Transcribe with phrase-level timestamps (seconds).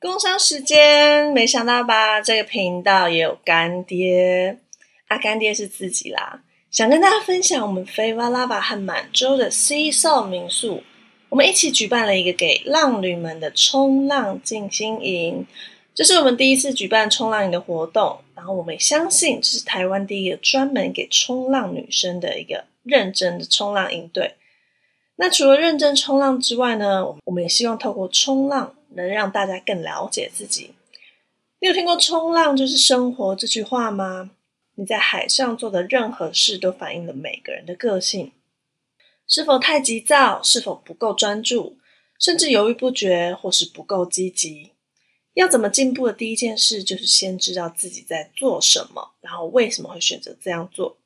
[0.00, 2.22] 工商时间，没想到吧？
[2.22, 4.58] 这个频道也有干爹
[5.08, 5.18] 啊！
[5.18, 10.82] 干爹是自己啦，想跟大家分享我们飞瓦拉巴和满洲的 Sea s 民宿，
[11.28, 15.46] 我们一起举办了一个给浪女们的冲浪静心营。
[15.94, 24.36] 这是我们第一次举办冲浪营的活动，然后我们也相信这是台湾第一个专门给冲浪女生的一个认真的冲浪营队。
[25.16, 28.74] 那除了认真冲浪之外呢，我们也希望透过冲浪。
[28.94, 30.72] 能让大家更了解自己。
[31.60, 34.30] 你有听过“冲浪就是生活”这句话吗？
[34.76, 38.32] 你在海上做的任何事都反映了每个人的个性。
[39.26, 40.42] 是否太急躁？
[40.42, 41.76] 是否不够专注？
[42.18, 44.72] 甚至犹豫不决，或是不够积极？
[45.34, 50.96] 要怎么进步的第一件事，就是先知道自己在做什么，然后为什么会选择这样做。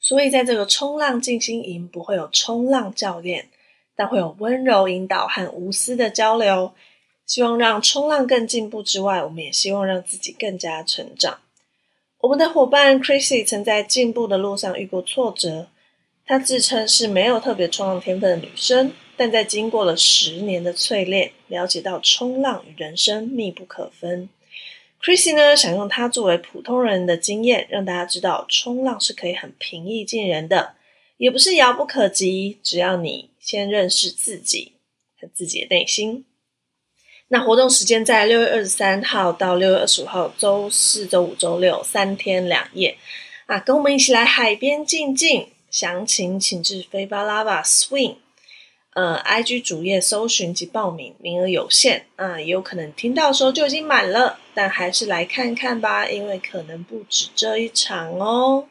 [0.00, 3.48] 所以，在这个冲浪静心营，不会有冲浪教练，
[3.94, 6.72] 但会有温柔引导和无私的交流。
[7.26, 11.38] 希望让冲浪更进步之外，我们也希望让自己更加成长。
[12.18, 15.68] 我们的伙伴 Chrissy 曾在进步的路上遇过挫折，
[16.26, 24.28] 她自称是没有特别冲浪天分的女生，但在经过了十年的淬炼，了解到冲浪与人生密不可分。
[25.02, 30.76] Chrissy 呢，想用她作为普通人的经验，让大家知道冲浪是可以很平易近人的，
[31.18, 34.72] 也不是遥不可及，只要你先认识自己
[35.20, 36.24] 和自己的内心。
[37.34, 42.96] 那活动时间在六月二十三号到六月二十五号，周四、周五、周六三天两夜
[43.46, 45.48] 啊，跟我们一起来海边静静。
[45.68, 48.14] 详情请至飞巴拉巴 Swing，
[48.92, 58.68] 呃，IG 主页搜寻及报名，名额有限啊，也有可能听到的时候就已经满了，但还是来看看吧，因为可能不止这一场哦。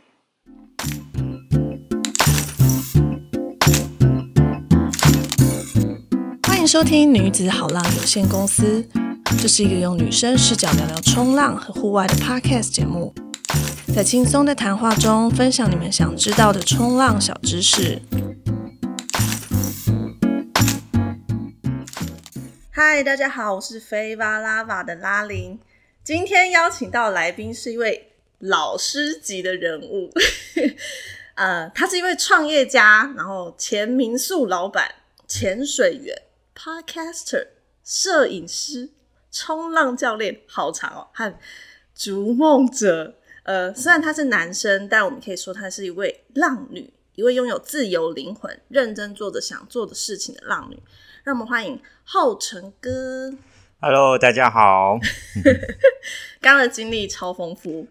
[6.73, 8.83] 收听女子好浪有限公司，
[9.39, 13.13] 这是一个用女生视角聊聊冲浪和户外的 podcast 节目，
[13.93, 18.01] 在轻松的谈话中分享你们想知道的冲浪小知识。
[22.71, 25.59] 嗨，大家好，我是飞巴拉瓦的拉林，
[26.03, 30.09] 今天邀请到来宾是一位老师级的人物，
[31.37, 34.89] 呃，他是一位创业家，然后前民宿老板，
[35.27, 36.19] 潜水员。
[36.55, 37.47] Podcaster、
[37.83, 38.89] 摄影师、
[39.31, 41.07] 冲浪教练，好长哦！
[41.13, 41.33] 和
[41.95, 50.77] 逐梦者，呃，虽然他是男生，但我们可以说他是一位浪女，一位拥有自由灵魂、认真做着想做的事情的浪女。
[51.23, 53.33] 让我们欢迎浩成哥。
[53.79, 54.97] Hello，大家好。
[56.39, 57.85] 刚刚的经历超丰富。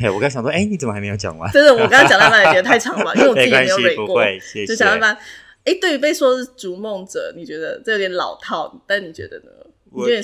[0.00, 1.50] 哎，我刚想说，哎，你怎么还没有讲完？
[1.50, 4.22] 真的，我刚刚讲到那里觉得太长了，因为我自己没有蕊过，
[4.66, 5.22] 就想办法。
[5.64, 9.50] 哎，对于被说是逐梦者，你觉得这有点老套，但你觉得呢？
[9.90, 10.22] 我觉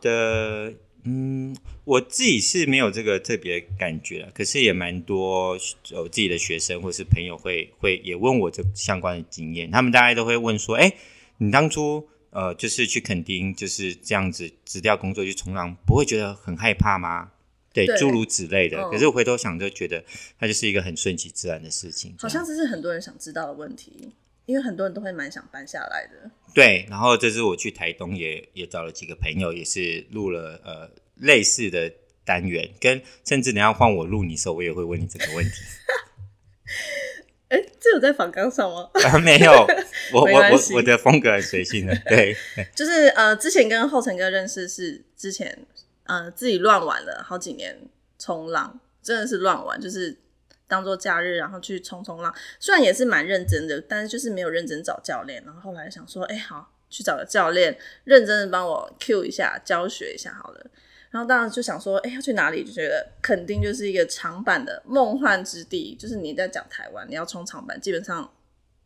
[0.00, 0.72] 得，
[1.04, 5.58] 嗯，我自己是没有这个特别感觉，可是也蛮多
[5.90, 10.94] 有自己的学生或是朋友会会也问我这相关的经验，他们大概都会问说：“哎，
[11.38, 17.32] 你当初呃，就是去垦丁就是这样子辞掉工作去冲浪，不会觉得很害怕吗？”
[17.74, 18.88] 对，诸如此类的。
[18.88, 20.04] 可是我回头想，就觉得
[20.38, 22.14] 它就是一个很顺其自然的事情。
[22.18, 24.10] 好像这是很多人想知道的问题。
[24.48, 26.30] 因为很多人都会蛮想搬下来的。
[26.54, 31.92] 对，然后这次我去台东也也找了几个朋友，也是录了呃类似的
[32.24, 35.50] 单元，跟甚至你要换我录你的时候，我也会问你这个问题。
[37.48, 38.88] 哎，这有在访纲上吗？
[39.22, 39.52] 没有，
[40.14, 42.34] 我我我我的风格很随性的，对，
[42.74, 45.66] 就是呃，之前跟后成哥认识是之前
[46.04, 47.78] 呃自己乱玩了好几年
[48.18, 50.16] 冲浪，真的是乱玩，就是。
[50.68, 55.42] 当做假日，然后去冲冲浪，虽然也是蛮认真的，但是就是没有认真找教练。
[55.44, 60.66] 然后后来想说，哎，好，去找个教练，认真的帮我 Q 一下，教学一下，好了。
[61.10, 62.62] 然后当时就想说，哎，要去哪里？
[62.62, 65.96] 就觉得肯定就是一个长板的梦幻之地。
[65.98, 68.30] 就是你在讲台湾，你要冲长板，基本上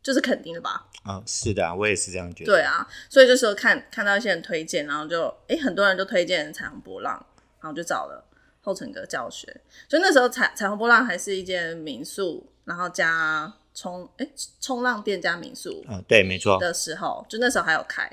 [0.04, 0.86] 就是肯定的吧？
[1.02, 2.52] 啊，是的，我也是这样觉得。
[2.52, 7.14] 对啊，所以就说看看到一些人推荐，然后就哎，很多人都推荐彩虹波浪，
[7.60, 8.24] 然后就找了。
[8.62, 14.28] 后成哥教学，就那时候彩彩虹波浪还是一间民宿，然后加冲哎
[14.60, 18.10] 冲浪店加民宿，嗯对，没错的时候，就那时候还有开，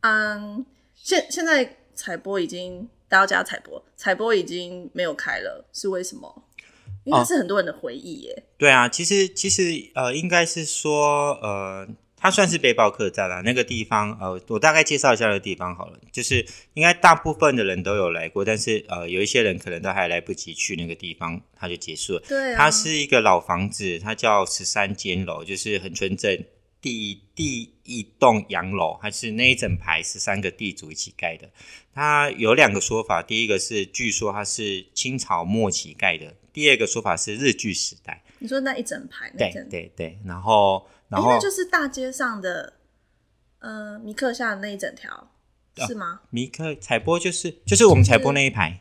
[0.00, 6.42] 嗯，现现在彩波已经大家加彩波，彩波已经没有开了，是为什么？
[7.04, 8.44] 因为是很多人的回忆耶。
[8.56, 9.62] 对啊，其实其实
[9.94, 11.86] 呃，应该是说呃。
[12.22, 15.98] 它算是背包客栈啦，那个地方，呃，我大概介绍一下那个地方好了。
[16.12, 22.22] 就是应该大部分的人都有来过，但是呃，有一些人可能都还来不及去那个地方，它就结束了。
[22.28, 26.44] 对，它是一个老房子，它叫十三间楼，就是很纯正
[26.80, 31.50] 第第一栋洋楼，还是那一整排十三个地主一起盖的。
[31.92, 38.22] 它有两个说法，第一个是据说它是清朝末期盖的，第二个说法是日据时代。
[38.38, 42.72] 你说那一整排那对整，对对，然后然诶后那就是大街上的，
[43.58, 45.12] 呃，米克下的那一整条
[45.76, 46.22] 啊是吗？
[46.30, 48.80] 米克采波就是就是我们采波那一排，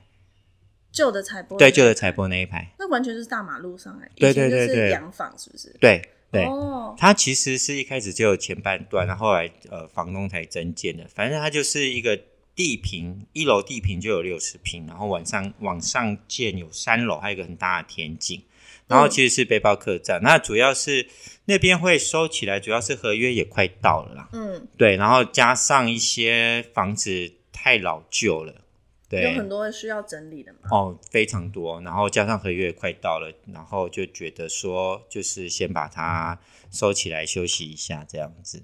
[0.92, 5.76] 旧的采波对，旧的采波那一排，那完全就是大马路上哎，对对对对洋房是不是？
[5.80, 6.02] 对
[6.32, 6.46] 对。
[6.46, 11.06] 哦，它其实是一开始就有前半段，然后后来呃房东才增建的。
[11.14, 12.18] 反正它就是一个
[12.56, 18.42] 地平，一楼地平就有六十平，然后往上往上建有三楼，还有一个很大的田景。
[18.88, 21.08] 然后其实是背包客栈，那主要是
[21.46, 24.30] 那边会收起来，主要是合约也快到了啦。
[24.34, 28.66] 嗯，对，然后加上一些房子太老旧了，
[29.08, 30.60] 对，有很多需要整理的嘛。
[30.72, 36.40] 哦，非常多，然后加上合约也快到了，然后就觉得说，就是先把它
[36.72, 38.62] 收起来休息一下，这样子。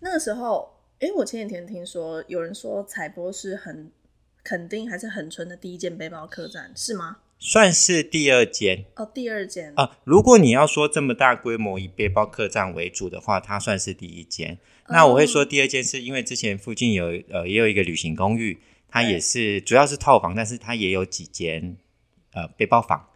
[0.00, 3.90] 那个时候，诶，我前几天听说有人说采波是很
[4.42, 7.18] 肯定还是很纯的第一件背包客栈，是吗？
[7.46, 9.70] 算是第二间哦，第二间。
[9.76, 9.98] 啊。
[10.04, 14.58] 如果你要说这么大规模以背包客栈为主的话，它算是第一间。
[14.88, 18.58] 那我会说第二间是因为之前附近有呃也有一个旅行公寓，
[18.88, 21.76] 它也是主要是套房，但是它也有几间
[22.32, 23.10] 呃背包房，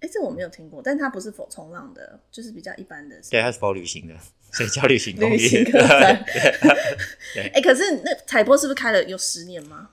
[0.00, 3.20] 哎，这我没有听过，但它不是否冲浪的，就是比较一般的。
[3.30, 4.14] 对，它是 for 旅行的，
[4.50, 5.36] 所以叫旅行公寓。
[5.36, 6.24] 旅行客栈。
[7.34, 9.90] 对哎，可是那彩波是不是开了有十年吗？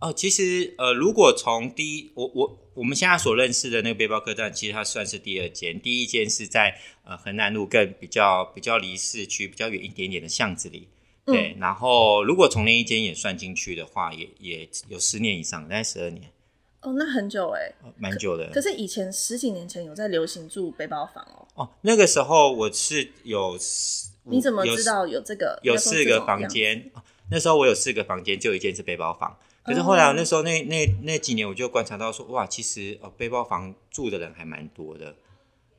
[0.00, 6.74] 哦，其实呃，如果从第一，我我我们现在所认识的那个背包客栈，其实它算是第二间，第一间是在
[7.04, 10.88] 呃河南路更比较比较离市区比较远一点点的巷子里。
[11.26, 16.32] 对，然后如果从那一间也算进去的话，也也有十年以上，大概十二年，
[16.80, 17.70] 哦，那很久哎。
[17.82, 18.48] 呃蛮久的。
[18.54, 21.46] 可是以前十几年前有在流行住背包房哦。
[21.56, 25.60] 哦，那个时候我是有四，你怎么知道有这个？
[25.62, 26.48] 有四个房。
[26.48, 29.38] 间，哦那时候我有四个房间，就有一间是背包房。
[29.62, 35.14] 可是后来哦那时候那那那几年，我就观察到说，哇，其实呃背包房住的人还蛮多的。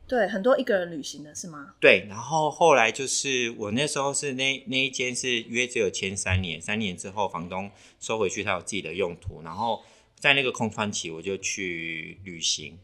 [0.07, 1.73] 对，很多一个人旅行的是吗？
[1.79, 9.81] 对，然后后来就是我那时候是那那一间是约只有签三年，三年之后房东收回去，他有自己的用途，然后
[10.19, 12.77] 在那个空窗期我就去旅行，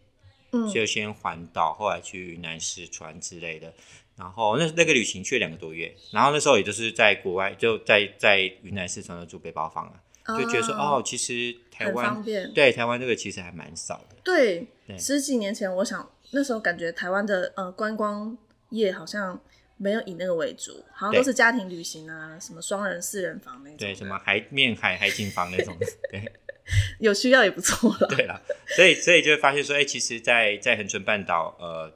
[0.54, 3.74] 嗯，就先环岛，后来去云南四川之类的。
[4.16, 12.24] 然后那那个旅行去了两个多月，然后那时候也就是在国外，就在在云南四川的住背包房啊，就觉得说啊哦，其实台很湾。
[12.54, 14.16] 对台湾这个其实还蛮少的。
[14.24, 18.38] 对，对十几年前，我想那时候感觉台湾的呃观光
[18.70, 19.40] 业好像
[19.78, 23.86] 没有以那个为主，好像都是家庭旅行啊，什么双人、四人房那种的。
[23.86, 25.78] 对，什么海面海海景房那种，
[26.12, 26.32] 对。
[27.00, 28.08] 有需要也不错了。
[28.14, 28.42] 对了，
[28.76, 31.90] 所以所以就会发现说，哎、其实在，在恒春半岛，呃，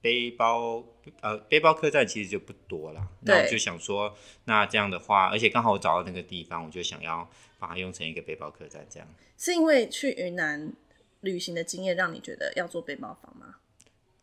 [0.00, 0.84] 背包
[1.20, 3.00] 呃背包客栈其实就不多了。
[3.20, 4.12] 那我对就想说，
[4.46, 9.06] 那这样的话，而且刚好我找到那个地方，我就想要把它用成一个背包客栈这样。
[9.38, 10.72] 是因为去云南
[11.20, 13.54] 旅行的经验让你觉得要做背包房吗？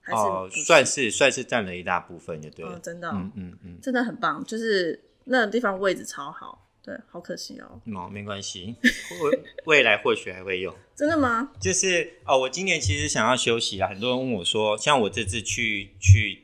[0.01, 2.71] 还是哦、算是算是占了一大部分，就对了。
[2.71, 6.65] 哦，真的哦、嗯嗯嗯，真的很棒，就是那个地方位置超好。
[6.81, 7.81] 对，好可惜哦。
[7.93, 8.73] 哦，没关系，
[9.21, 10.73] 未未来或许还会用。
[10.95, 11.51] 真的吗？
[11.59, 13.89] 就是哦，我今年其实想要休息啊。
[13.89, 16.43] 很多人问我说，像我这次去去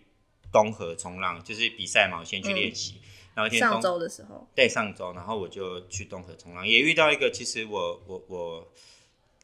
[0.51, 2.95] 东河冲浪，就是比赛嘛，我先去练习。
[3.35, 8.71] 然后上周的时候，对上周，然后我就去东河冲浪，也遇到一个，其实我我我，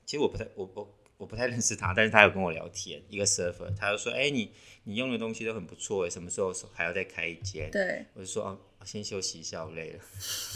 [0.06, 4.52] 其实我不太我我我不太认识他，但是他有跟我聊天，一个 surfer，他就说，哎、你
[4.84, 7.70] 你用的东西都很不错，什么时候还要再开一间？
[7.72, 10.00] 对，我就说，哦，先休息一下，我累了。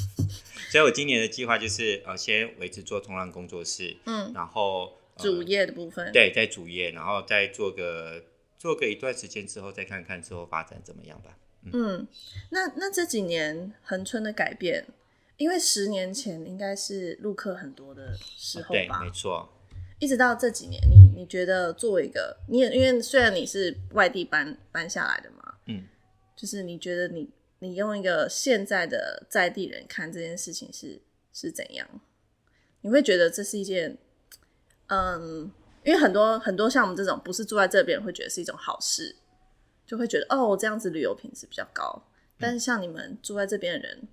[0.71, 8.23] 所以我今年的计划就是，呃，先维持做冲浪工作室，嗯，然后、呃主业的部分，，对，在主业，然后再做个
[8.57, 11.37] 做个一段时间之后，再看看之后发展怎么样吧。
[11.71, 12.07] 嗯，
[12.49, 14.85] 那那这几年恒春的改变，
[15.37, 19.49] 因为十年前应该是陆客很多的时候对，吧，没错。
[19.99, 25.87] 一直到这几年，你你觉得作为一个，你也因为虽然你是外地搬搬下来的嘛，嗯，
[26.35, 27.29] 就是你觉得你
[27.59, 30.99] 你用一个现在的在地人看这件事情是
[31.31, 31.87] 是怎样？
[32.81, 33.97] 你会觉得这是一件，
[34.87, 35.49] 嗯，
[35.85, 39.15] 因为很多很多像我们这种不是住在这边会觉得是一种好事，
[39.93, 42.03] 就会觉得哦这样子旅游品质比较高。
[42.39, 44.07] 但是像你们住在这边的人，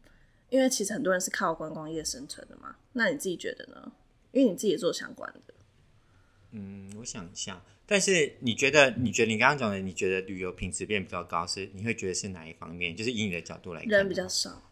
[0.51, 3.91] 因为其实很多人是靠观光业生存的嘛，那你自己觉得呢？
[4.33, 5.55] 因为你自己也做相关的。
[6.51, 12.95] 嗯，我想一下，但是你觉得，你觉得你刚刚讲的，你觉得旅游品质变比较高，是你会觉得是哪一方面？
[12.95, 14.71] 就是以你的角度来看，人比较少，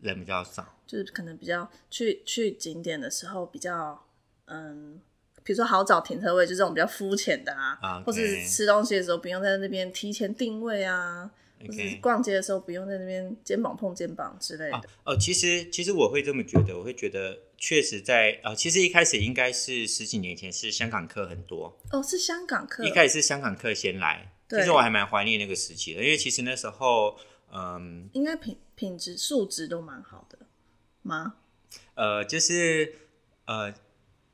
[0.00, 4.06] 人比较少，就是可能比较去去景点的时候比较
[4.44, 5.00] 嗯，
[5.42, 11.30] 比如说好找停车位，就这种比较肤浅的啊，啊或是吃东西的时候不用在那边提前定位啊，
[11.64, 14.76] 就是逛街的时候不用在那边肩膀碰肩膀之类的。
[14.76, 22.84] 哦哦，其实其实我会这么觉得，我会觉得确实在呃，其实一开始应该是十几年前是香港客很多，哦，是香港客。
[22.84, 27.18] 一开始是香港客先来，其对实我还蛮怀念那个时期的，因为其实那时候
[27.52, 30.38] 嗯应该品品质素质都蛮好的
[31.02, 31.34] 吗？
[31.94, 32.94] 呃就是
[33.44, 33.72] 呃，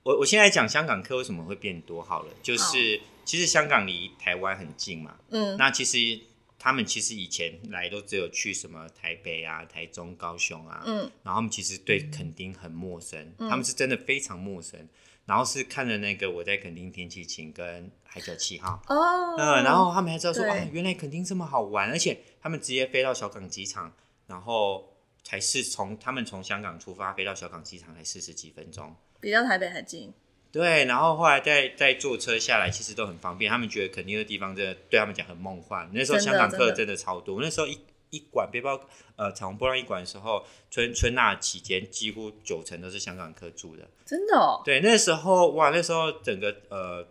[0.07, 6.21] 我我现在讲香港客为什么会变多好了，就是、其实香港离台湾很近嘛，嗯，那其实
[6.61, 14.89] 他们其实以前来都只有去什么台北啊、台中、高雄啊，嗯，然后他们其实对垦丁很陌生，他们是真的非常陌生。
[15.25, 23.93] 然后是看了那个我在垦丁天气晴跟海角七号，哦，嗯，然后他们还知道说，对啊，原来垦丁这么好玩，而且他们直接飞到小港机场，
[24.29, 24.95] 然后
[25.25, 28.95] 才是从他们从香港出发飞到小港机场才四十几分钟，
[29.27, 30.15] 比较台北还近。
[30.53, 33.51] 对，然后后来再再坐车下来，其实都很方便。
[33.51, 35.91] 他们觉得肯定的地方真的对他们讲很梦幻。
[35.93, 37.77] 那时候香港客真的超多，那时候一
[38.11, 38.81] 一馆背包
[39.17, 43.89] 呃彩虹波浪一馆的时候，春春娜期间几乎九成都是香港客住的。
[44.05, 47.05] 真的哦，对，那时候哇，那时候整个呃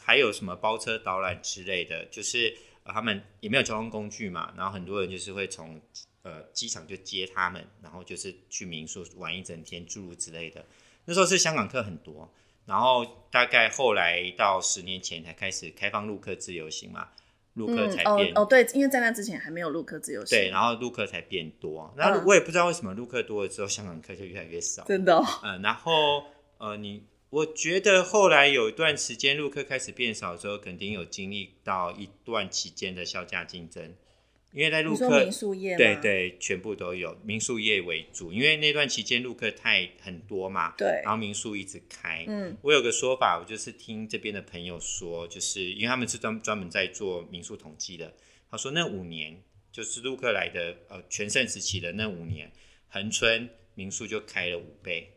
[0.00, 2.52] 还有什么包车导览之类的，就是、
[2.82, 5.80] 呃他们也没有交通工具嘛，然后很多人就是会从
[6.22, 10.64] 呃机场就接他们，然后就是去民宿玩一整天，诸如之类的。
[11.04, 12.32] 那时候是香港客很多，
[12.66, 17.08] 然后大概后来到十年前才开始开放陆客自由行嘛，
[17.54, 21.92] 陆客才嗯，变、哦哦，对，因为在那之前还没有陆客自由行，对，然后陆客才变多。
[21.96, 24.84] 然后嗯我也不知道为什么陆客多了之后，香港客就越来越少。
[24.84, 26.24] 真的哦，嗯，然后
[26.58, 33.94] 呃，你我觉得后来有一段时间陆客开始变少之后，肯定有经历到一段期间的销价竞争，
[34.52, 35.76] 因为在陆客民宿业？
[35.76, 42.24] 对对全部都有民宿业为主，因为那段期间陆客太很多嘛，对然后民宿一直开。
[42.28, 48.14] 嗯，我有个说法，我就是听这边的朋友说，就是因为他们是专专门在做民宿统计的，
[48.50, 52.52] 他说那五年就是陆客来的呃全盛时期的那五年，
[52.88, 55.10] 恒春民宿就开了五倍。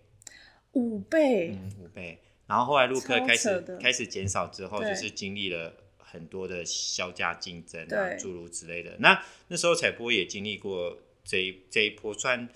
[0.72, 2.20] 五倍，嗯，五倍。
[2.48, 5.74] 然后后来陆客开始开始减少之后，就是经历了
[6.16, 8.96] 很多的销价竞争啊，对诸如之类的。
[9.00, 12.50] 那那时候彩波也经历过这一这一波算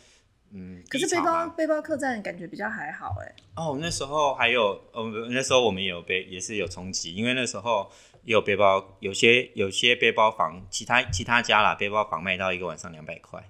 [0.52, 1.48] 嗯可是背包。
[1.50, 7.92] 背包客栈感觉比较还好哎，哦，那时候还有哦，那时候我们也有背也是有冲击，因为那时候
[8.24, 13.48] 也有背包，有些有些背包房，其他其他家啦，背包房卖到一个晚上两百块。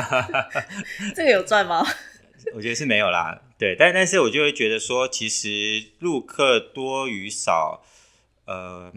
[1.14, 1.86] 这个有赚吗？
[2.54, 7.84] 我觉得是没有啦，对，但但是我就会觉得说，其实入客多与少，
[8.44, 8.92] 呃，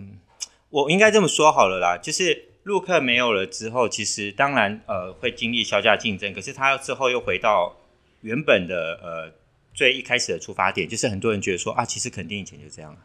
[0.70, 7.76] 我应该这么说好了啦，就是陆客没有了之后，其实当然呃会经历销价竞争，可是他之后又回到
[8.22, 9.32] 原本的呃
[9.74, 13.00] 最一开始的出发点，就是很多人觉得说啊，其实肯定以前就这样啊，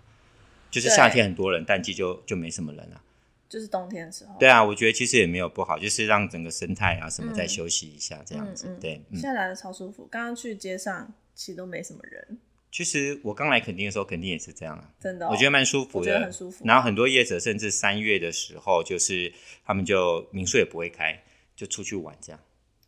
[0.70, 3.02] 就是夏天很多人，淡季就就没什么人啊。
[3.48, 8.68] 就是冬天的时候，对啊，我觉得其实也没有不好，就是让整个生态啊什么再嗯休息一下这样子。
[8.68, 9.22] 嗯嗯对，嗯现。
[9.22, 10.06] 在来的超舒服。
[10.08, 12.38] 刚刚去街上其实都没什么人，
[12.72, 19.32] 其实我刚来垦丁的时候，垦丁也是这样啊，真的哦、我觉得蛮舒服的，很舒服然后很多业者甚至三月的时候，就是
[19.64, 21.22] 他们就民宿也不会开，
[21.56, 22.40] 就出去玩这样。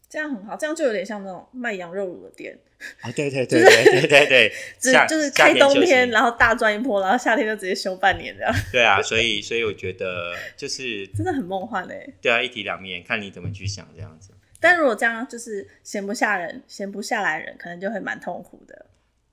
[0.09, 2.59] 这样很好，这样就有点像那种卖羊肉卤的店，
[3.01, 12.13] 啊，对对对对对对对， 只就是开冬天，然后大赚一波，然后夏天就直接休半年这样，对啊，所以所以我觉得就是 真的很梦幻嘞。
[12.21, 14.33] 对啊，一体两面，看你怎么去想这样子。
[14.61, 18.87] 但如果这样就是闲不下人，闲不下来人，可能就会蛮痛苦的。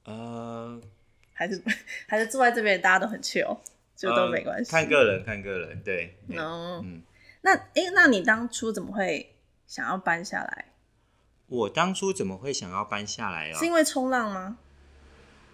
[0.10, 0.82] 呃，
[1.34, 1.62] 还是
[2.08, 3.60] 还是坐在这边大家都很 chill，
[3.96, 4.76] 就都没关系。
[4.76, 6.84] 呃看个人，看个人，对，哦
[7.42, 9.36] 那诶，那你当初怎么会
[9.68, 10.66] 想要搬下来？
[11.48, 13.58] 我当初怎么会想要搬下来哦？
[13.58, 14.58] 是因为冲浪吗？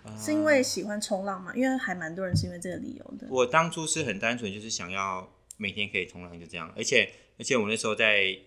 [0.04, 1.52] 呃是因为喜欢冲浪吗？
[1.56, 3.28] 因为还蛮多人是因为这个理由的。
[3.30, 6.72] 我当初是很单纯，就是想要每天可以冲浪，就这样。
[6.78, 8.38] 而且而且我那时候在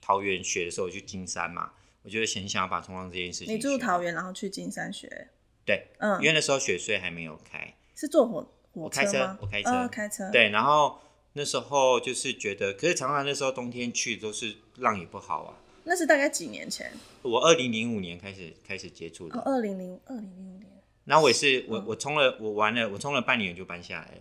[0.00, 3.54] 桃园学的时候，我去金山嘛，我就很想要把冲浪这件事情。
[3.54, 4.02] 你住桃？
[4.02, 5.28] 园，然后去金山学，
[5.66, 7.74] 对，嗯因，为那时候雪隧还没有开。
[7.94, 8.40] 是坐火
[8.72, 9.38] 火我开车吗？
[9.40, 10.98] 我开车呃开车。，对，然后
[11.32, 15.58] 那时候就是觉得，可是常常那时候冬天去都是浪也不好啊。
[15.84, 16.90] 那是大概几年前？
[17.22, 20.70] 我二零零五年开始开始接触哦，的，二零零二零零五年，
[21.04, 24.20] 然后我也是我嗯我冲了我玩了我冲了半年就搬下来了，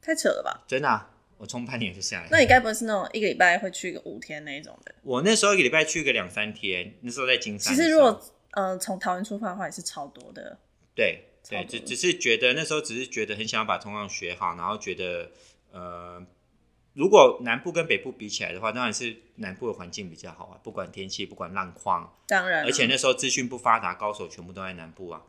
[0.00, 0.64] 太扯了吧？
[0.66, 2.28] 真的啊、我冲半年就下来了。
[2.32, 4.94] 那你该不会是那种一个礼拜会去个五天那一种的？
[5.02, 7.74] 我那时候一个礼拜去个两三天，那时候在金山。
[7.74, 8.20] 其实如果
[8.52, 10.58] 嗯、呃从桃园出发的话，也是超多的。
[10.94, 15.30] 对对，只只是觉得那时候只是觉得很想要把冲浪学好，然后觉得
[15.72, 16.24] 呃，
[16.94, 25.22] 如果南部跟北部比起来的话，当然是南部的环境比较好啊，不管天气，不管浪况，当然啊、而且那时候资讯不发达，高手全部都在南部啊。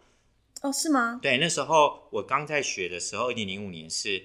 [0.62, 1.20] 哦，是吗？
[1.22, 4.24] 对，那时候我刚在学的时候，二零零五年是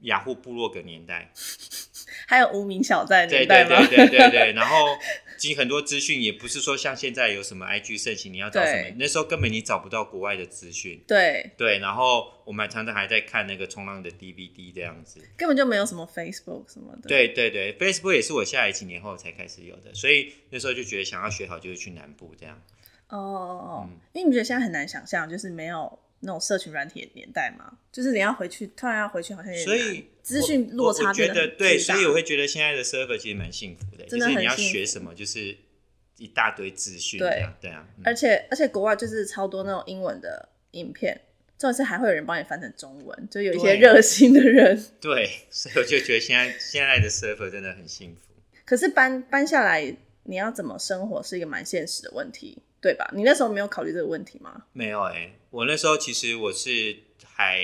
[0.00, 1.32] 雅虎部落格年代，
[2.26, 3.86] 还有无名小站对对年代吗？
[3.86, 4.76] 对对对对，然后
[5.42, 11.02] 其实很多资讯也不是说像现在有什么 IG 盛行，你要找什么，那时候根本你找不到国外的资讯。
[11.04, 15.20] 对，对，然后我们常常还在看那个冲浪的 DVD 这样子。
[15.36, 22.62] 根本就没有什么 Facebook 什么的。，对对对，Facebook 也是我下来几年后才开始有的，所以那时候就觉得想要学好就是去南部这样。
[23.08, 35.56] 哦哦哦，嗯因为你们觉得现在很难想象，就是没有那种社群软体的年代嘛，就是你要回去，突然要回去，好像所以资讯落差觉得对，所以我会觉得现在的 server 其实蛮幸福的，真的就是你要学什么就是
[36.16, 41.20] 一大堆资讯对对啊，嗯而且而且国外就是超多那种英文的影片，
[41.58, 44.80] 重点是还会有人帮你翻成中文，就有一些对热心的人。
[45.00, 48.32] 对， 所以我就觉得现在现在的 server 真的很幸福。
[48.64, 53.10] 可是搬搬下来，你要怎么生活是一个蛮现实的问题，对吧？
[53.12, 54.64] 你那时候没有考虑这个问题吗？
[54.72, 57.60] 没有哎、我那时候其实我是还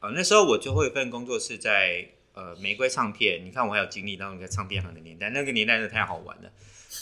[0.00, 6.52] 呃那时候我最后一份工作是在呃玫瑰唱片，你看我还有经历到那个唱片行的年代，那个年代真的太好玩了。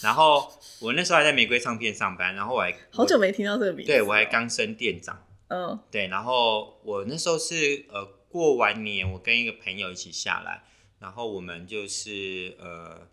[0.04, 3.90] 然后我那时候还在玫瑰唱片上班，然后我还 好久没听到这个名字。
[3.90, 5.26] 对我还，刚升店长。
[5.48, 10.62] 嗯对，然后我那时候是呃过完年，我跟一个朋友一起下来，
[11.00, 13.08] 然后我们就是呃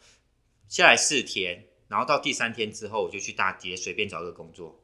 [0.67, 4.76] 下来四天，然后到第三天之后，我就去大街随便找个工作，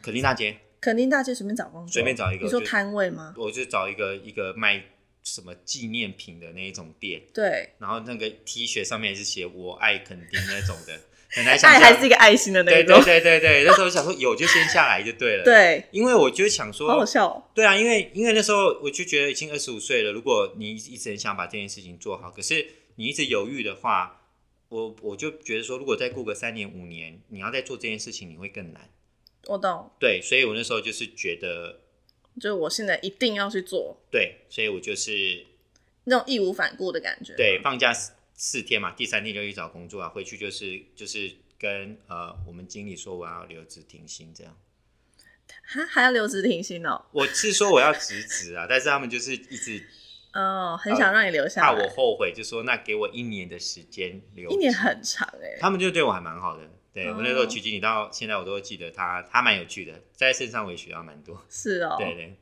[0.00, 3.34] 大垦丁大街，肯丁大街随便找工作，随便找一个你说摊位吗？
[3.36, 4.82] 我就找一个一个卖
[5.22, 10.98] 什么纪念品的那一种店，对，然后那个 T 恤上面是写我爱垦丁那种的，
[11.30, 12.96] 很难想爱象，还是一个爱心的那对种。
[13.04, 13.20] 对。
[13.20, 17.44] 对对对，那时候想说有就先下来就对了，，对，因为我就想说，好好笑哦。
[17.54, 22.66] 对啊，因为因为那时候我就觉得已经二十五岁了，如果你一直很想把这件事情做好，可是
[22.96, 24.22] 你一直犹豫的话，
[24.70, 28.88] 我我就觉得说，如果再过个三年五年，你要再做这件事情，你会更难。
[29.46, 31.80] 我懂，对，所以我那时候就是觉得，
[32.36, 35.46] 就是我现在一定要去做对，所以我就是
[36.04, 37.34] 那种义无反顾的感觉。
[37.36, 44.56] 对放假四四天嘛，第三天就去找工作啊，回去就是就是跟呃我们经理说我要留职停薪这样。
[45.62, 47.06] 还，还要留职停薪哦。
[47.12, 49.84] 我是说我要辞职啊，但是他们就是一直
[50.32, 51.72] 哦，很想让你留下怕。
[51.72, 54.50] 我后悔，就说那给我一年的时间留。
[54.50, 56.62] 一年很长哎、他们就对我还蛮好的。
[56.92, 57.14] 对、哦。
[57.16, 61.42] 我那时候取经你到现在我都会记得他，他蛮有趣的，在身上我也学到蛮多。
[61.48, 61.96] 是哦。
[61.98, 62.36] 对对，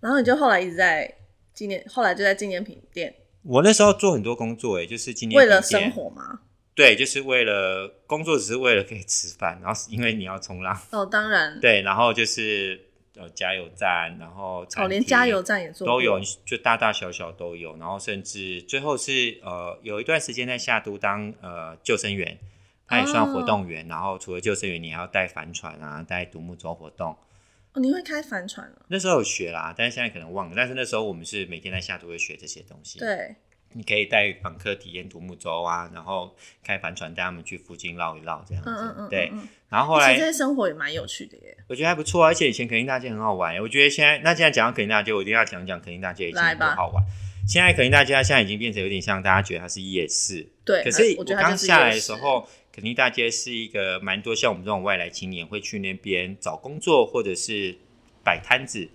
[0.00, 1.14] 然后你就后来一直在
[1.52, 6.40] 纪念，后来就在纪念品店，我那时候做很多工作，哎，就是今年为了生，活嘛。
[6.74, 12.78] 对，就是为了工作，只是为了可以吃饭，然后是因为你要冲浪，哦，当然，对，然后就是
[13.14, 22.38] 呃加油站，然后哦，连加油站也做都有，就大大小小都有，然后甚至最后是呃有一段时间在下都当呃救生员，
[22.88, 27.16] 他也算活动员，然后除了救生员，你还要带帆船啊，带独木舟活动。
[27.72, 28.86] 哦，你会开帆船啊？
[28.88, 30.54] 那时候有学啦，但是现在可能忘了。
[30.56, 33.36] 但是那时候我们是每天在下都会学这些东西。，对，
[33.72, 38.70] 你可以带访客体验独木舟啊，然后开帆船带他们去附近绕一绕这样子。
[38.70, 39.32] 嗯嗯嗯，对。
[39.68, 41.56] 然后后来其实这些生活也蛮有趣的耶。
[41.68, 43.60] 我觉得还不错啊，而且以前肯定大街很好玩。
[43.60, 47.04] 我觉得现在那现在讲到肯定大街，我一定要讲讲肯定大街以前来吧有多好玩。
[47.46, 57.74] 现在肯定大街它现在已经变成有点像大家觉得它是夜市，对，可是我刚下来的时，候，垦丁大街是一个蛮多像我们这种外来青年会去那边找工作或者是
[58.22, 58.86] 摆摊子。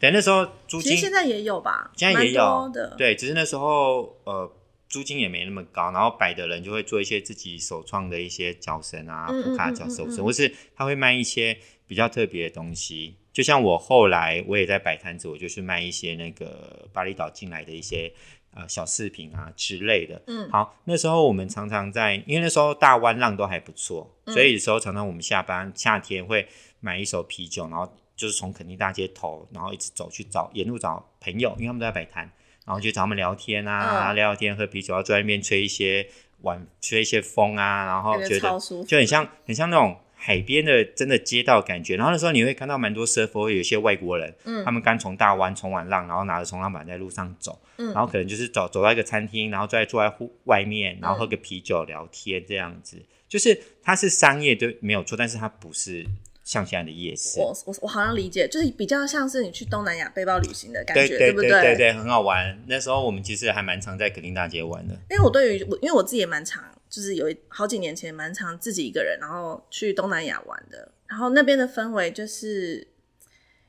[0.00, 4.52] 对，那时候租金其实现在也有吧，现在也有的。，对，只是那时候呃
[4.88, 11.56] 租金也没那么高，然后摆的人就会做一些自己首创的一些脚绳啊、嗯普卡脚手绳，或是他会卖一些
[11.86, 13.14] 比较特别的东西。
[13.32, 18.12] 就像我后来我也在摆摊子，我就是卖一些那个巴厘岛进来的一些
[18.54, 20.22] 呃小饰品啊之类的。
[20.26, 26.46] 嗯好，那时候我们常常在，因为那时候大湾浪都还不错，嗯所以有时候常常我们下班夏天会
[26.80, 32.30] 买一手啤酒，然后就是从垦丁大街头，然后一直走去找沿路找朋友，因为他们都在摆摊，
[32.66, 36.06] 然后就找他们聊天啊，嗯聊聊天喝啤酒，然后坐在那边吹一些
[36.42, 41.96] 晚吹一些风啊，然后觉得就很像很像那种海边的真的街道感觉。
[41.96, 53.02] 然后那时候你会看到蛮多 surfer，有一些外国人，嗯他们刚从大湾冲完浪，然后拿着冲浪板在路上走，嗯然后可能就是走走到一个餐厅，然后再坐在户外面，然后喝个啤酒聊天这样子。
[53.28, 56.06] 就是它是商业对没有错，但是它不是
[56.44, 57.40] 像现在的夜市。
[57.40, 62.62] 我我我好像理解，就是比较像是你去东南亚背包旅行的感觉，对对不对对对，很好玩。
[62.66, 64.94] 那时候我们其实还蛮常在格林大街玩的。
[65.10, 70.92] 因为我对于我，因为我自己也蛮常，就是有一好几年前蛮常自己一个人，然后去东南亚玩的。
[71.06, 72.86] 然后那边的氛围就是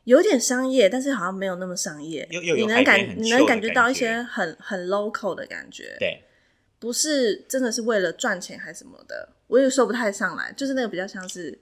[0.03, 2.27] 有点商业，但是好像没有那么商业。
[2.29, 6.21] 有你能感你能感觉到一些很很 local 的感觉，对，
[6.79, 10.51] 不是真的是为了赚钱还是什么的，我也说不太上来。
[10.51, 11.57] 就是那个比较像是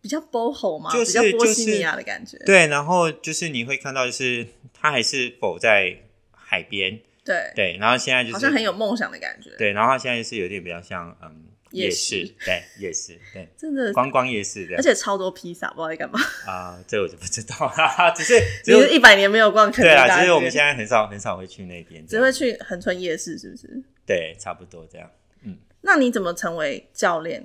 [0.00, 2.38] 比较 boho 嘛，就是比较波西米亚的感觉。
[2.46, 5.96] 对，然后就是你会看到，就是它还是否在
[6.30, 9.50] 海边，对，对，然后现在就是好像很有梦想的感觉。
[9.56, 16.20] 对，然后它现在是有点比较像嗯夜市，市对夜市，对 真的，观光夜市的而且超多披萨，不知道在干嘛。
[16.46, 23.82] 啊、这我就不知道， 哈哈，只是只是是一百年没有逛肯德对啊，基，只是我们现在很少很少会去那边，只会去恒春夜市，是不是？
[24.06, 25.10] 对，差不多这样。
[25.42, 27.44] 嗯那你怎么成为教练？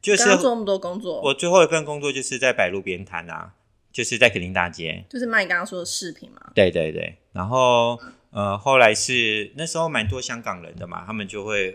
[0.00, 3.54] 就是做那么多工作，我最后一份工作就是在摆路边摊啊，
[3.90, 5.04] 就是在肯丁大街。
[5.10, 6.52] 就是卖你刚刚说的饰品嘛。
[6.54, 8.00] 对对对，然后
[8.30, 11.68] 呃，后来是那时候蛮多香港人的嘛，他们就会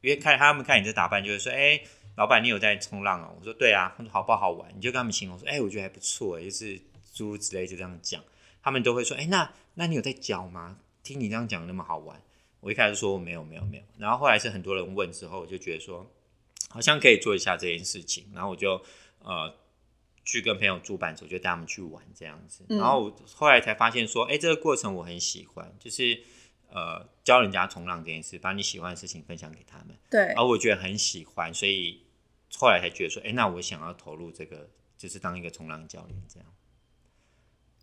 [0.00, 1.80] 因为看他们看你这打扮，就会说，哎、
[2.16, 3.34] 老板你有在冲浪哦？
[3.38, 4.70] 我说对啊，他说好不好玩？
[4.76, 6.80] 你就跟他们形容说，哎、我觉得还不错，就是
[7.12, 8.22] 诸如此类，就这样讲，
[8.62, 10.78] 他们都会说，哎、那那你有在教吗？
[11.02, 12.20] 听你这样讲那么好玩，
[12.60, 16.08] 我一开始说我没有没有没有，然后后来是很多人问之后，我就觉得说
[16.68, 18.80] 好像可以做一下这件事情，然后我就
[19.20, 19.54] 呃
[20.26, 26.20] 去跟朋友住板子，我就带他们去玩这样子，嗯然后我后来才发现说，哎、这个过程我很喜欢，就是
[26.68, 32.02] 呃教人家冲浪这件事，把你喜欢的事情分享给他们，对然，后我觉得很喜欢，所以
[32.58, 36.48] 后来才觉得说，哎、那我想要投入这个，就是当一个冲浪教练这样。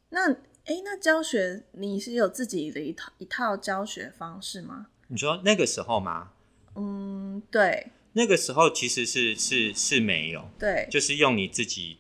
[0.10, 0.32] 那
[0.66, 4.88] 哎，那教学你是有自己的一套一套教学方式吗？
[5.08, 6.34] 你说那个时候吗？
[6.76, 11.98] 嗯，对那个时候其实是是是没有，对，就是用你自己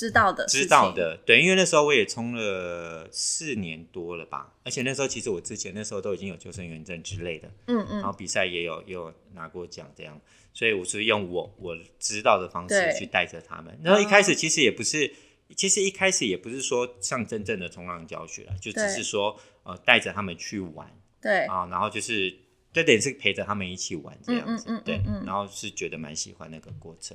[0.00, 7.98] 知道的知道，的，对，因为那时候我也冲了四年多了吧，而且那时候其实我之前那时候都已经有救生员证之类的，嗯嗯。
[7.98, 10.18] 然后嗯，比赛也有也有拿过奖这样，
[10.54, 13.78] 所以我是用我我知道的方式去带着他们。
[13.82, 15.12] 然后一开始其实也不是，
[15.54, 20.90] 其实一开始也不是说像真正的冲浪教学了，就只是说呃带着他们去玩。
[21.20, 22.34] 对，啊，然后就是
[22.72, 25.02] 这点是陪着他们一起玩这样子，嗯嗯嗯对。
[25.26, 27.14] 然后是觉得蛮喜欢那个过程。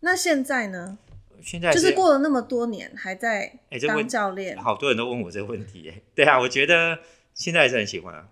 [0.00, 0.98] 那现在呢？
[1.42, 6.98] 现在就是过了那么多年，还在当教练，好多人都问我这个问题耶，对啊，我觉得
[7.34, 8.28] 现在还是很喜欢啊。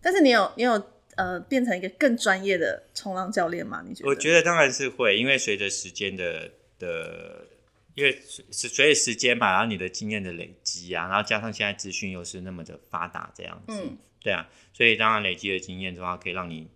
[0.00, 0.82] 但是你有你有
[1.16, 3.82] 呃变成一个更专业的冲浪教练吗？
[3.86, 4.08] 你觉得？
[4.10, 7.46] 我觉得当然是会，因为随着时间的的，
[7.94, 16.68] 因为随随着时间嘛，然后你的经验的累积啊，然后加上现在资讯又是那么的发达，这样子，嗯对啊，所以当然累积的经验的话，可以让你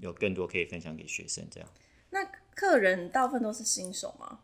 [0.00, 1.68] 有更多可以分享给学生，这样。
[2.10, 4.40] 那客人大部分都是新手吗？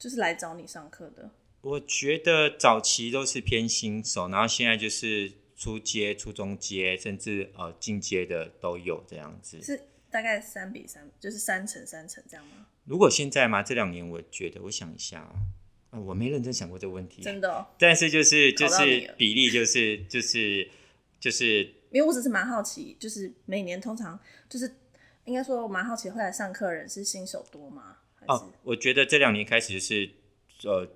[0.00, 1.30] 就是来找你上课的？
[1.60, 9.60] 我觉得早期都是偏新手，然后现在就是初阶、初中阶，甚至呃进阶的都有这样子。
[9.62, 9.78] 是
[10.10, 12.66] 大概三比三，就是三乘三乘这样吗？
[12.86, 15.34] 如果现在嘛，这两年我觉得，我想一下啊、
[15.90, 17.20] 呃我没认真想过这个问题。
[17.20, 17.66] 真的、哦？
[17.78, 20.66] 但是就是就是比例就是就是
[21.20, 24.76] 就是因为我只是蛮好奇，就是每年通常就是
[25.26, 27.98] 应该说我蛮好奇，会来上课的人是新手多吗？
[28.26, 30.10] 哦，我觉得这两年开始就是
[30.64, 30.86] 呃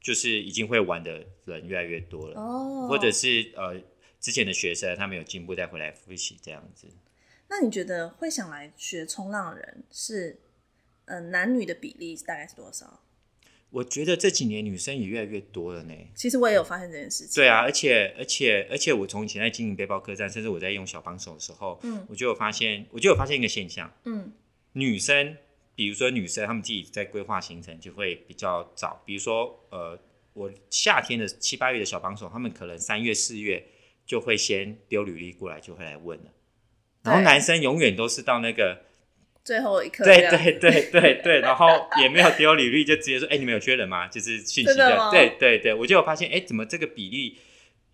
[0.00, 3.80] 就是已经会玩的人越来越多了，哦，或者是呃
[4.20, 6.86] 之前的学生他们有进步再回来复习这样子。
[7.48, 10.40] 那你觉得会想来学冲浪的人是，
[11.04, 13.00] 呃，男女的比例大概是多少？
[13.70, 15.92] 我觉得这几年女生也越来越多了呢。
[16.14, 17.34] 其实我也有发现这件事情。
[17.34, 24.32] 对啊，而且而且而且我从以前在经营背包客栈，甚至我在用小帮手的时候，嗯我就有发现，我就有发现一个现象，嗯，
[24.72, 25.36] 女生，
[25.74, 29.02] 比如说女生，她们自己在规划行程就会比较早。
[29.04, 29.98] 比如说，呃，
[30.32, 33.64] 我夏天的七八月的小帮手，他们可能三月四月
[34.06, 36.24] 就会先丢履历过来，就会来问了。
[37.02, 38.84] 然后男生永远都是到那个，
[39.44, 41.66] 最后一刻对对对对对，然后
[42.00, 44.08] 也没有丢履历，就直接说，哎、你们有缺人吗？
[44.08, 47.36] 就是信息真的对对对，我就有发现，哎、怎么这个比例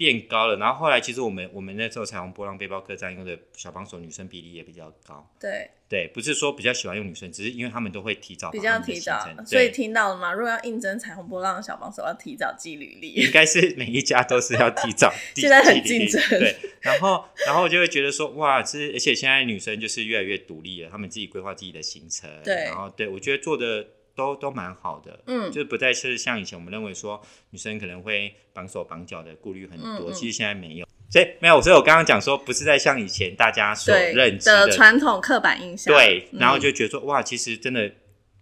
[0.01, 0.57] 变高了？
[0.57, 5.31] 然后后来其实我们我们那时候彩虹波浪背包客栈用的小帮手女生比例也比较高。
[5.39, 10.33] 对对，不是说比较喜欢用女生，只是因为他们都会提早比较提早，所以对听到了吗？
[10.33, 13.31] 如果要应征彩虹波浪的小帮手，要提早寄履历应。
[13.31, 23.87] 该是每一家都是要提早 递现在很竞争对，然后然后我就会觉得说，哇，是而且现在女生就是越来越独立了，她们自己规划自己的行程，对然后对我觉得做的
[24.21, 25.51] 都都蛮好的，嗯。
[25.51, 30.13] 就是不再是像以前我们认为说女生可能会绑手绑脚的顾虑很多，嗯嗯。
[30.13, 30.87] 其实现在没有。
[31.09, 35.93] 所以没有，所以我刚刚讲说，不是在像以前大家所认知的传统刻板印象。
[35.93, 36.39] 对，嗯。
[36.39, 37.91] 然后就觉得说、哇，其实真的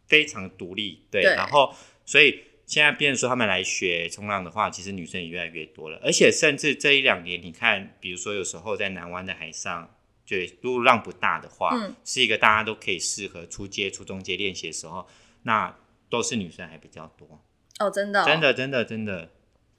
[0.07, 1.35] 非常独立，对，对。
[1.35, 9.95] 然后所以现在变成说他们来学冲浪的话，其实女生也越来越多了，而且甚至这一两年，你看，比如说有时候在南湾的海上，
[10.27, 11.95] 对，如果浪不大的话，嗯。
[12.05, 15.09] 是一个大家都可以适合初阶、初中阶练习的时候，
[15.43, 15.77] 那
[16.11, 17.41] 都是女生还比较多，
[17.79, 19.31] 哦，真的哦、真的，真的，真的，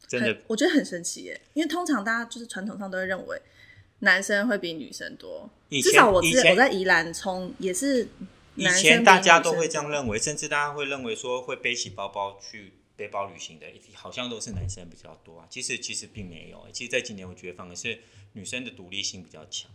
[0.07, 3.41] 真的，我觉得很神奇耶，因为通常大家就是传统上都会认为
[3.99, 8.07] 男生会比女生多，以前至少我我在宜兰冲也是
[8.55, 15.47] 以男生前大家都会这样认为，甚至大家会认为说会背起包包去背包旅行的，好像都是男生比较多啊。
[15.49, 17.99] 其实其实并没有，其实这几年我觉得反而是
[18.33, 19.69] 女生的独立性比较强。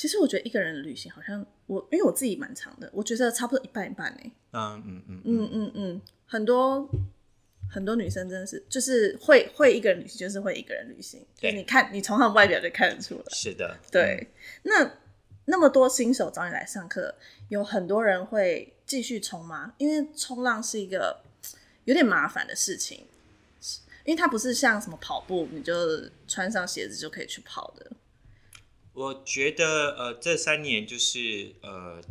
[0.00, 4.32] 其实我觉得一个人的旅行好像我，因为我自己蛮长的，我觉得差不多一半一半哎。
[4.52, 6.88] 嗯嗯嗯嗯嗯嗯，很多
[7.70, 11.22] 很多女生真的是就是会会一个人旅行，就是会一个人旅行。
[11.38, 13.24] 对，你看你从他们外表就看得出来。
[13.28, 14.26] 是的，对。
[14.62, 14.90] 那
[15.44, 17.14] 那么多新手找你来上课，
[17.50, 19.74] 有很多人会继续冲吗？
[19.76, 21.20] 因为冲浪是一个
[21.84, 23.04] 有点麻烦的事情，
[24.06, 25.74] 因为它不是像什么跑步，你就
[26.26, 27.92] 穿上鞋子就可以去跑的。
[29.00, 32.02] 我觉得呃，这三年就是呃，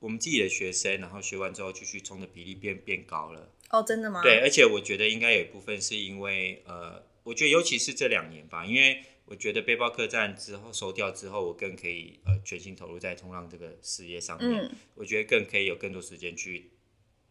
[0.00, 3.52] 我们自己的学生，然后学完之后继续冲的比例变变高了。
[3.70, 4.20] 哦，真的吗？
[4.20, 14.50] 对，而且我觉得应该有一部分是因为呃，我觉得尤其是这两年吧，因为我觉得背包客栈之后收掉之后，我更可以呃全心投入在冲浪这个事业上面。
[14.50, 16.72] 嗯，我觉得更可以有更多时间去。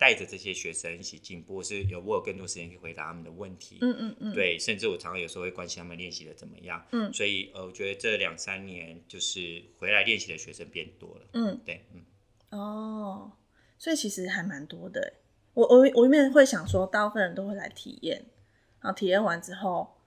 [0.04, 3.78] 带着这些学生一起进步，是有我有更多时间去回答他们的问题。
[3.80, 6.86] 嗯嗯嗯，对，甚至我常常有时候会关心他们练习的怎么样。
[6.92, 11.26] 嗯，所以呃，我觉得这两三年就是回来练习的学生变多了。
[11.32, 12.04] 嗯，对，嗯。
[12.50, 13.32] 哦，
[13.78, 15.14] 所以其实还蛮多的。
[15.54, 18.26] 我我我一面会想说，大部分人都会来体验，
[18.82, 20.02] 然后体验完之后，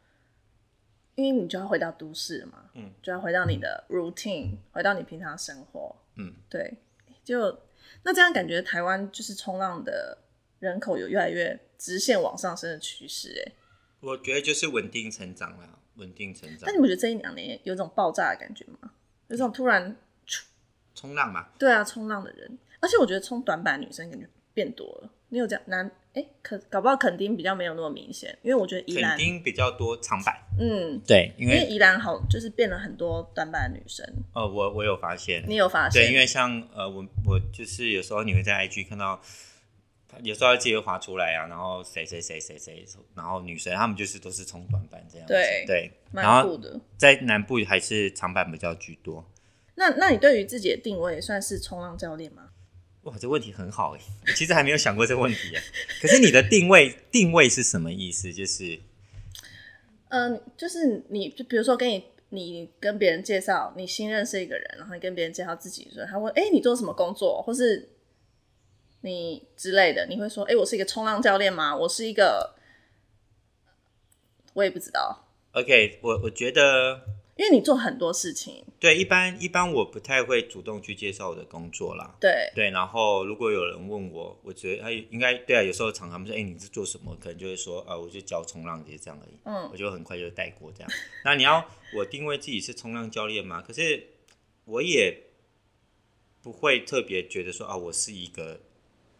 [1.15, 5.97] 因为你就要回到都市嘛，嗯，就要回到你的 routine，回到你平常生活。
[6.17, 6.75] 嗯，对，
[7.25, 7.59] 就。
[8.07, 10.16] 那这样感觉台湾就是冲浪的
[10.61, 13.53] 人口有越来越直线往上升的趋势，哎，
[13.99, 16.61] 我觉得就是稳定成长啦，稳定成长。
[16.66, 18.92] 但你们觉得这一两年有种爆炸的感觉吗？
[19.27, 19.97] 有种突然
[20.95, 21.49] 冲浪嘛？
[21.59, 25.11] 对啊，冲浪的人，而且我觉得冲短板女生感觉变多了。
[25.31, 25.90] 你有这样男？
[26.17, 30.35] 哎，可搞不好肯定比较没有那么明显，因为我觉得宜兰肯定比较多长板。
[30.59, 34.03] 嗯，对，因为宜兰好就是变了很多短板的女生。
[34.33, 36.03] 哦，我我有发现，你有发现？
[36.03, 39.21] 对，因为像呃，我我就是有时候你会在 IG 看到，
[40.23, 42.83] 有时候自己会滑出来啊，然后谁谁谁谁谁，
[43.15, 45.27] 然后女生她们就是都是冲短板这样。
[45.29, 46.81] 对对，蛮酷的。
[46.97, 49.23] 在南部还是长板比较居多。
[49.75, 52.46] 那那你对于自己的定位算是冲浪教练吗？
[53.07, 54.01] 哇，这问题很好哎，
[54.35, 55.62] 其实还没有想过这个问题哎。
[56.03, 58.33] 可是你的定位定位是什么意思？
[58.33, 58.81] 就是，
[60.09, 67.88] 嗯，就是你就比如说跟你你跟别人介绍你新认识一个人，然后你跟别人介绍自己，说他问哎你做什么工作，或是
[69.03, 71.77] 你之类的，你会说哎我是一个冲浪教练吗？
[71.77, 72.57] 我是一个，
[74.55, 75.29] 我也不知道。
[75.53, 77.16] OK，我我觉得。
[77.37, 82.16] 因为你做很多事情，对，一般一般我不太会主动去介绍我的工作啦。
[82.18, 87.14] 对对，然后如果有人问我，我觉得哎，应该对啊，有时候常他们说，哎，你是做什么？
[87.20, 89.37] 可能就会说，啊，我就教冲浪，就是这样而已。
[89.44, 90.90] 嗯，我就很快就带过这样。
[91.27, 91.62] 那你要
[91.94, 93.61] 我定位自己是冲浪教练吗？
[93.61, 94.07] 可是
[94.64, 95.14] 我也
[96.42, 98.59] 不会特别觉得说，啊，我是一个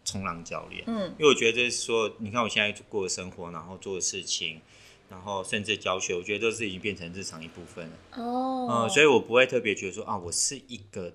[0.07, 0.85] 冲浪教练。
[0.87, 4.63] 嗯，因为我觉得说，你看我现在过的生活，然后做的事情。
[5.09, 7.97] 然后甚至教学，我觉得都是已经变成日常一部分了。
[8.17, 11.13] 哦，嗯，所以我不会特别觉得说啊，我是一个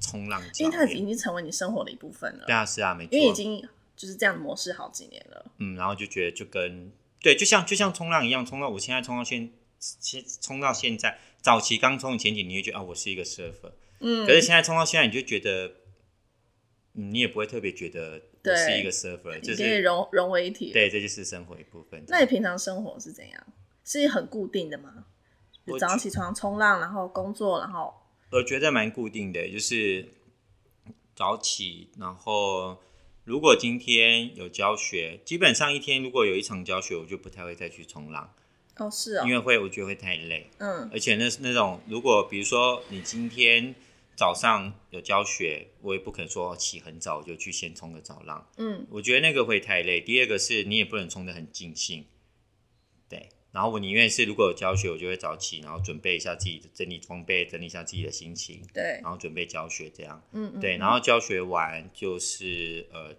[0.00, 2.44] 冲浪教练，因为它已经成为你生活的一部分了。
[2.46, 3.16] 对啊，是啊，没错。
[3.16, 3.60] 因为已经
[3.96, 5.52] 就是这样的模式好几年了。
[5.58, 13.72] 嗯，然后就觉得就跟对，就像就像冲浪一样，冲到我现在冲到现，现冲到现在，早期刚冲的前几，你会觉得啊，我是一个 surfer。
[14.00, 14.26] 嗯。
[14.26, 15.72] 可是现在冲到现在，你就觉得，
[16.92, 18.22] 你也不会特别觉得。
[18.44, 20.72] 是一个 server，就是融融为一体。
[20.72, 22.02] 对，这就是生活一部分。
[22.08, 23.46] 那你平常生活是怎样？
[23.84, 25.06] 是很固定的吗？
[25.78, 27.94] 早上起床冲浪，然后工作，然后
[28.30, 30.08] 我觉得蛮固定的，就是
[31.14, 32.78] 早起，然后
[33.24, 38.34] 如果今天有教学，基本上一天如果有一场教学，我就不太会再去冲浪。
[38.76, 40.50] 哦，是哦，因为会我觉得会太累。
[40.58, 43.74] 嗯，而且那那种如果比如说你今天。
[44.14, 48.46] 早上有教学，我也不可能说起很早就去先冲个早浪。
[48.58, 50.00] 嗯，我觉得那个会太累。
[50.00, 52.04] 第二个是你也不能冲的很尽兴，
[53.08, 53.28] 对。
[53.52, 58.62] 然后我宁愿是如果有教学，我就会早起，然后准备一下自己的整理装备，整理一下自己的心情。
[58.72, 59.00] 对。
[59.02, 60.22] 然后准备教学这样。
[60.32, 60.60] 嗯嗯。
[60.60, 63.14] 对，然后教学完就是呃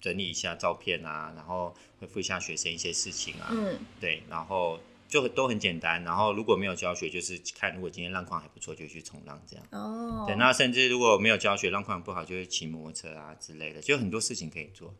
[0.00, 3.48] 整理一下照片啊，然后回复一下学生一些事情啊。
[3.50, 3.78] 嗯。
[4.00, 4.78] 对，然后。
[5.14, 9.64] 就都很简单，然后如果没有教学，就是看如果今天浪况还不错，就去冲浪这样。
[9.70, 14.92] 哦，对，那甚至如果没有教学，浪况不好，就会骑摩托车啊之类的，就很多事情可以做。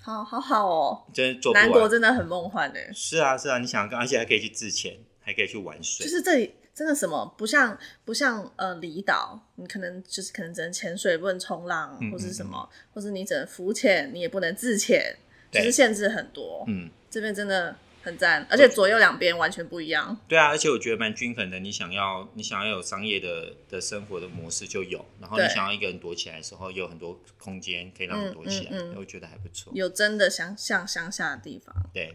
[0.00, 2.80] 好好好哦，真做南国真的很梦幻的。
[2.94, 6.06] 是啊是啊，你想，而且还可以去自潜，还可以去玩水。
[6.06, 15.14] 就是这里真的什么不像不像呃离岛，你可能就是可能只能潜水，不能冲浪，或是什么，或是你只能浮潜，你也不能自潜，
[15.50, 16.64] 就是限制很多。
[16.68, 17.76] 嗯，这边真的。
[18.02, 20.18] 很赞，而且左右两边完全不一样。
[20.26, 21.58] 对啊，而且我觉得蛮均衡的。
[21.58, 29.72] 你想要你想要有商业的的生活的模式就有，然后你想要一个人躲起来的时候，有很多空间可以让你躲起来，嗯嗯嗯我觉得还不错。
[29.74, 31.74] 有真的乡像乡下的地方。
[31.92, 32.14] 对，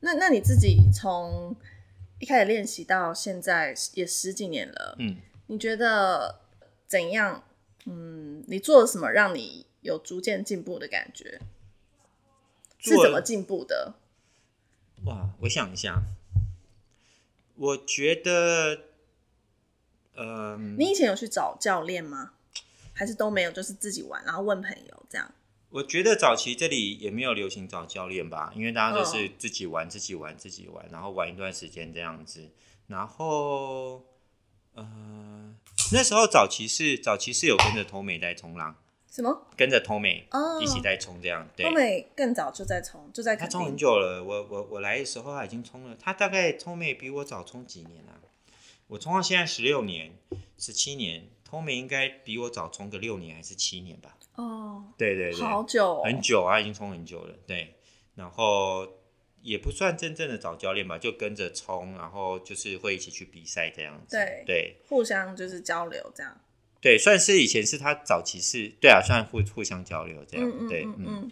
[0.00, 1.54] 那那你自己从
[2.18, 5.16] 一开始练习到现在也十几年了，嗯，
[5.48, 6.40] 你觉得
[6.86, 7.44] 怎样？
[7.86, 11.40] 嗯，你做了什么让你有逐渐进步的感觉？
[12.78, 13.94] 是怎么进步的？
[15.04, 16.02] 哇，我想一下，
[17.54, 18.80] 我觉得，
[20.16, 22.32] 嗯、你以前有去找教练吗？
[22.92, 25.32] 还是都没有，就是自己玩，然后问朋友这样？
[25.70, 32.50] 我觉得早期这里也没有流行找教练吧，因为大家都嗯是自己玩、自己玩、自己玩，然后玩一段时间这样子。
[32.86, 34.02] 然后，
[34.72, 35.54] 呃，
[35.92, 38.74] 那时候早期是早期是有跟着头美在冲浪，
[39.18, 39.46] 什么？
[39.56, 41.48] 跟着头美哦一起在冲这样。
[41.56, 43.76] 对欧，美更早就在冲，就在他冲很。
[43.76, 44.22] 久了。
[44.22, 48.14] 我我我来的时候他已经冲了，他大概头美比我早冲几年啊？
[48.86, 50.16] 我冲到现在十六年、
[50.56, 54.16] 十七年，头美应该比我早冲个六年还是七年吧？
[54.36, 57.34] 哦，对对对，好久、哦，很久啊，已经冲很久了。
[57.44, 57.74] 对，
[58.14, 58.86] 然后
[59.42, 64.16] 也不算真正的找教练吧，就跟着冲，然后就是会一起去比赛这样子。
[64.16, 66.40] 对对互相就是交流这样。
[66.80, 70.68] 对，算是以前是他早期是，对啊，算互互相交流这样。
[70.68, 71.30] 对，嗯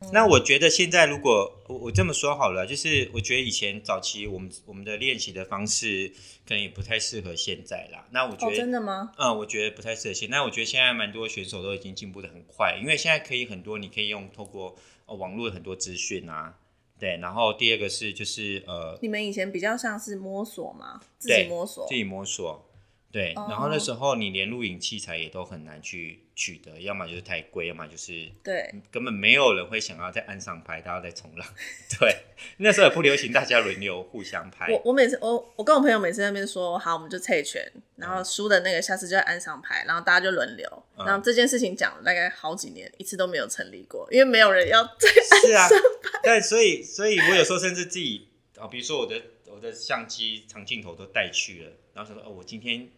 [0.00, 6.12] 嗯，那我觉得现在如果我我这么说好了，就是我觉得以前早期我们我们的练习的方式
[6.46, 8.06] 可能也不太适合现在啦。
[8.10, 9.12] 那我觉哦，得、真的吗？
[9.16, 10.36] 嗯，我觉得不太适合现在。
[10.36, 14.76] 那我觉得现在蛮多选手都已经进步的很快，因为现在可以很多，你可以用透过、
[15.06, 16.58] 呃、网络很多资讯啊，
[16.98, 17.16] 对。
[17.16, 21.94] 然后第二个是就是呃你们以前比较像是摸索嘛，自己摸索自。
[21.94, 22.67] 己摸索，
[23.10, 23.32] 对。
[23.34, 31.46] 哦然后那时候你连录影器材也都很难去取得，要么就是太贵，要么就是对，根本没有人会想要在岸上拍，大家在冲浪。
[31.98, 32.14] 对，
[32.58, 34.70] 那时候也不流行大家轮流互相拍。
[34.70, 40.66] 我我每次我我跟我朋友每次在那边说好，我们就猜拳，然后输的那个下次就在岸上拍，然后大家就轮流。
[40.96, 45.08] 嗯然后这件事情讲了大概好几年，一次都没有成立过，因为没有人要在
[45.46, 45.68] 是啊，
[46.24, 52.88] 但所以所以我有时候甚至自己啊，比如说我的我的相机长镜头都带去了，然后想说哦，我今天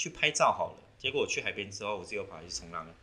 [0.00, 0.78] 去拍照好了。
[0.96, 2.94] 结果我去海边之后，我自己又跑去冲浪了，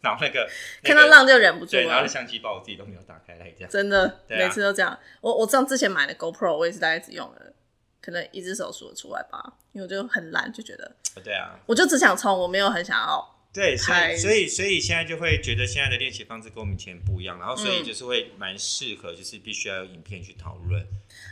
[0.00, 0.48] 然后那个
[0.84, 2.06] 看到浪就忍不住对，然后。
[2.06, 3.70] 相机包我自己都没有打开来，这样。
[3.70, 4.14] 真的，啊。
[4.28, 4.96] 每次都这样。
[5.20, 7.52] 我我知道之前买的 GoPro，我也是大概只用了
[8.00, 10.84] 可能一只手数得出来吧，因为我就很懒，就觉得。
[11.16, 13.34] 哦对啊，我就只想冲，我没有很想要。
[13.52, 17.84] 对，所以所以所以现在就会觉得现在的练习方式跟我们以前不一样，然后所以嗯。
[17.84, 20.82] 就是会蛮适合，就是必须要有影片去讨论，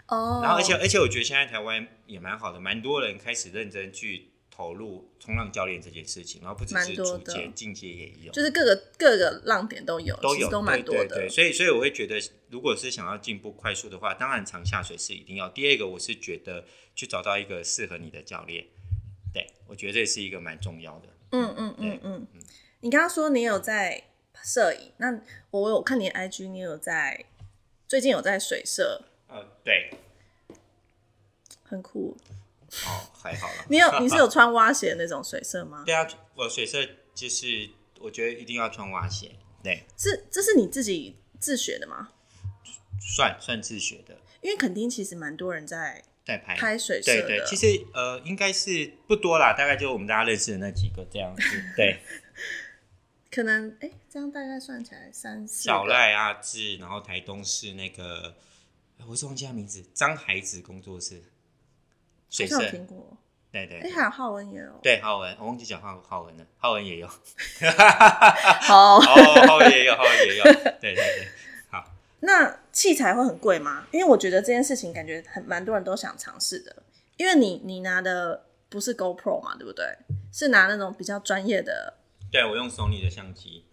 [0.07, 8.31] 哦，然后而且而且我觉得现在台湾也蛮好的，蛮多人开始认真去投入冲浪教练这件事情，然后不只是蛮多的初阶，进阶也有。
[8.33, 11.07] 就是各个各个浪点都有，都有都蛮多的。
[11.07, 15.49] 对对对，所以所以我会觉得，如果是想要进步快速的话，当然常下水是一定要。
[15.49, 18.67] 第二个，我是觉得去找到一个适合你的教练，
[19.33, 21.09] 对我觉得这是一个蛮重要的。
[21.31, 22.27] 嗯嗯嗯嗯。
[22.81, 24.05] 你刚刚说你有在
[24.45, 25.19] 摄影，那
[25.51, 27.25] 我有看你的 IG，你有在
[27.88, 29.91] 最近有在水社，呃，对，
[31.65, 32.17] 很酷。
[32.87, 33.65] 哦，还好啦。
[33.71, 35.83] 你有你是有 穿蛙鞋的那种水色吗？
[35.87, 36.79] 对啊，我水色
[37.15, 37.69] 就是
[38.01, 42.11] 我觉得一定要穿蛙鞋，对，是这是你自己自学的吗？
[43.01, 46.57] 算算自学的，因为肯定其实蛮多人在在拍。
[46.57, 51.43] 拍水色的，对对，其实呃应该是不多啦，大概就我们大家认识的那几个这样子。
[51.77, 52.01] 对，
[53.31, 58.37] 可能哎、这样大概算起来三四小赖阿志，然后台东是那个，
[58.99, 61.25] 呃我是忘记他名字，张孩子工作室，
[62.33, 63.16] 水色好像，有听过。
[63.53, 63.90] 哎、对对对。
[63.92, 67.07] 还有浩文也有，对，浩文，我忘记讲浩浩文了，浩文也有，
[68.62, 68.97] 好。
[68.97, 69.01] 哦，
[69.47, 70.45] 浩文也有，浩文也有，
[70.81, 71.29] 对对对，
[71.71, 71.85] 好，
[72.21, 73.87] 那器材会很贵吗？
[73.92, 76.75] 因为我觉得这件事情感觉很蛮多人都想尝试的，
[77.18, 79.85] 因为你你拿的不是 GoPro 嘛，对不对？
[80.33, 81.92] 是拿那种比较专业的，
[82.31, 83.66] 对我用 Sony 的相机，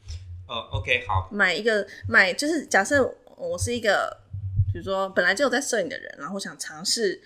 [0.45, 4.17] 哦，OK，好，买一个买就是假设我是一个，
[4.73, 7.21] 比如说本来就有在摄影的人，然后想尝试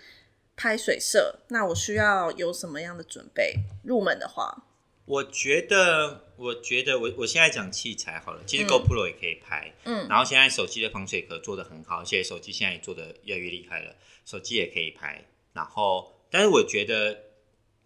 [0.56, 3.56] 拍水色，那我需要有什么样的准备？
[3.84, 4.66] 入门的话，
[5.06, 15.26] 我觉得，我觉得我我现在讲器材好了，其实嗯 GoPro 也可以拍，嗯然后现在手机的防水壳做的很好，而且手机现在也做的越来越厉害了，手机也可以拍。
[15.54, 17.24] 然后，但是我觉得，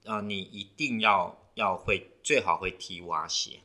[0.06, 3.60] 呃，你一定要要会，最好会踢蛙鞋。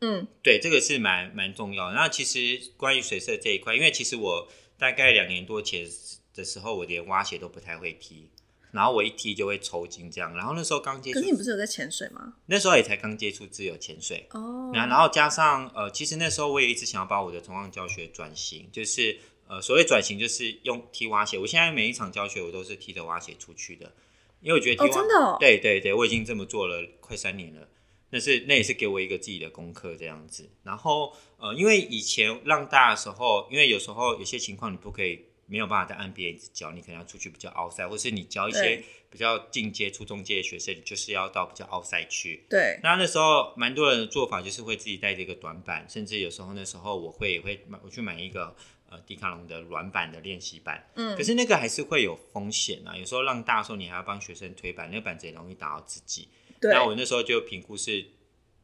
[0.00, 1.94] 嗯对，这个是蛮蛮重要的。
[1.94, 5.88] 那其实关于水色这一块，因为其实我大概两年多前
[6.34, 8.28] 的时候，我连蛙鞋都不太会踢，
[8.74, 10.34] 然后我一踢就会抽筋这样。
[10.34, 12.34] 然后那时候刚接触可是，你不是有在潜水吗？
[12.46, 21.38] 那时候也才刚接触自由潜水，哦，然后加上呃，其实那时候我也一直想要把我的冲浪教学转型，就是呃，所谓转型就是用踢蛙鞋。
[21.38, 23.92] 我现在每一场教学我都是踢着蛙鞋出去的，
[24.40, 27.68] 因为我觉得踢蛙，真的，对对对，我已经这么做了快三年了。
[28.10, 30.48] 那是那也是给我一个自己的功课这样子。
[30.62, 42.44] 然后呃，因为以前浪大的时候，因为有时候有些情况你不可以没有办法在岸边一直教，你可能要出去比较奥赛，或是你教一些比较进阶、初中阶的学生，就是要到比较奥赛去。
[42.48, 42.78] 对。
[42.82, 48.56] 那那时候蛮多人的做法就是会自己带着一个短板，甚至有时候那时候我会也会买我去买一个
[48.88, 50.88] 呃迪卡侬的软板的练习板。
[50.96, 51.16] 嗯。
[51.16, 56.28] 可是那个还是会有风险啊，有时候浪大的时候你还要帮学生推板，那个板子也容易打到自己。
[56.60, 58.06] 对那我那时候就评估是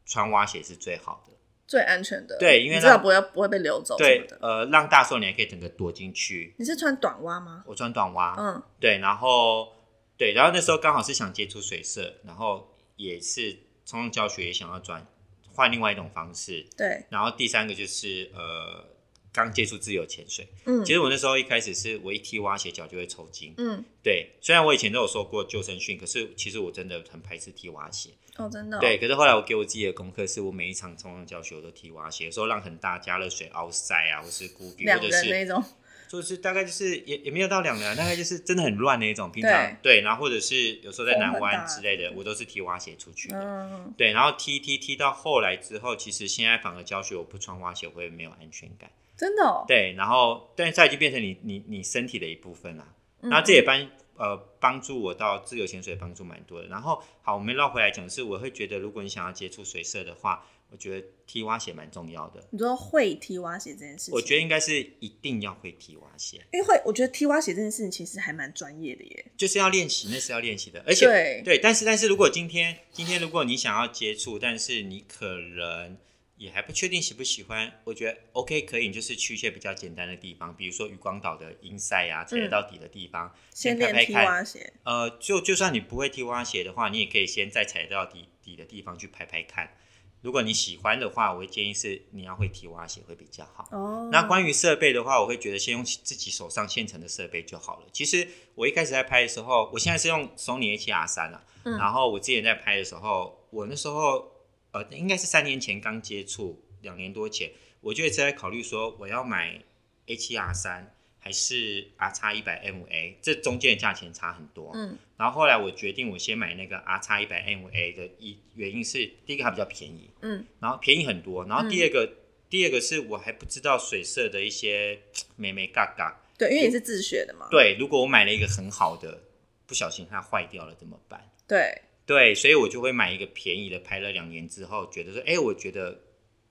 [0.05, 1.33] 穿蛙鞋是最好的、
[1.71, 2.37] 最安全的。
[2.37, 3.95] 对，因为至少不会不会被流走。
[3.97, 6.53] 对，呃，让大时候你还可以整个躲进去。
[6.59, 7.63] 你是穿短袜吗？
[7.65, 8.35] 我穿短袜。
[8.37, 9.69] 嗯，对，然后
[10.17, 15.07] 对，然后那时候刚好是想接触水色，然后也是冲浪教学也想要转
[15.53, 16.67] 换另外一种方式。
[16.77, 18.90] 对，然后第三个就是呃。
[19.33, 24.31] 刚接触自由潜水，嗯，其实我那时候一开始是我一踢蛙鞋脚就会抽筋，嗯，对。
[24.41, 28.77] 虽然我以前都有受过救生训，可是其实我真的很排斥踢蛙鞋，哦，真的。
[28.79, 35.63] 对，可是后来我给我自己的功课是我每一场冲浪教学我都踢蛙鞋，有时候浪很大，加热水凹塞啊，或是孤比，或者是那种，
[36.09, 39.31] 就是大概就是也也没有到两人，大概就是真的很乱那一种。
[39.31, 43.39] 平常对，然后或者是有时候在南湾之类的，我都是踢蛙鞋出去的。
[43.39, 48.91] 嗯，对，然后踢踢踢到后来之后，其实现在反而教学我不穿蛙鞋会没有安全感。
[49.21, 52.87] 真的对，然后但是它已经变成你你你身体的一部分了，
[53.19, 56.67] 那这也帮呃帮助我到自由潜水帮助蛮多的。
[56.67, 62.43] 然后好，我们绕回来讲是，我会觉得如果你想要接触水色的话，我觉得踢蛙鞋蛮重要的。
[62.49, 75.95] 你说会踢蛙鞋这件事情，我觉得应该是一定要会踢蛙鞋，因为会我觉得踢蛙鞋这件事情其实还蛮专业的耶，就是要练习，那是要练习的，而且对对，但是但是如果今天今天如果你想要接触，但是你可能。
[76.41, 84.73] 也还不确定喜不喜欢，我觉得 OK 可以，就是去一些比较简单的地方，比如说渔光岛的阴塞啊，踩得到底的地方，先练踢蛙鞋。
[84.83, 89.77] 呃，就就算你不会踢蛙鞋的话，你也可以先在踩到底底的地方去拍拍看。
[90.23, 93.67] 如果你喜欢的话，我会建议是你要会踢蛙鞋会比较好。
[93.69, 94.09] 哦。
[94.11, 97.85] 那关于设备的话，我会觉得先用自己手上现成的设备就好了。
[97.93, 104.40] 其实我一开始在拍的时候，我现在是用 Sony A7R 三啊，然后我之前在拍的时候，我那时候。
[104.71, 107.51] 呃，应该是三年前刚接触，两年多前，
[107.81, 109.61] 我就一直在考虑说，我要买
[110.07, 114.71] A7R 三还是 R 叉一百 MA，这中间的价钱差很多。
[114.73, 122.11] 嗯，然后后来我决定我先买那个 R 叉一百 MA 的一原因是，第一个它比较便宜，嗯，然后便宜很多，然后第二个，
[122.49, 125.01] 第二个是我还不知道水色的一些
[125.35, 126.23] 美美嘎嘎。
[126.37, 127.47] 对，因为你是自学的嘛。
[127.51, 129.21] 对，如果我买了一个很好的，
[129.67, 131.29] 不小心它坏掉了怎么办？
[131.47, 131.81] 对。
[132.05, 136.01] 对，所以我就会买一个便宜的，拍了两年之后，觉得说，哎，我觉得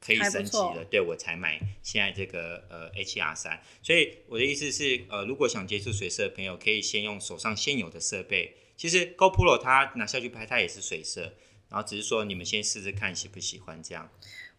[0.00, 3.62] 可以升级了，对我才买现在这个呃 H R 三。
[3.82, 8.56] 所以我的意思是，呃，如果想接触水色的朋友，可以先用手上现有的设备。
[8.76, 11.34] 其实 GoPro 它拿下去拍，它也是水色，
[11.68, 14.10] 然后只是说你们先试试看喜不喜欢这样。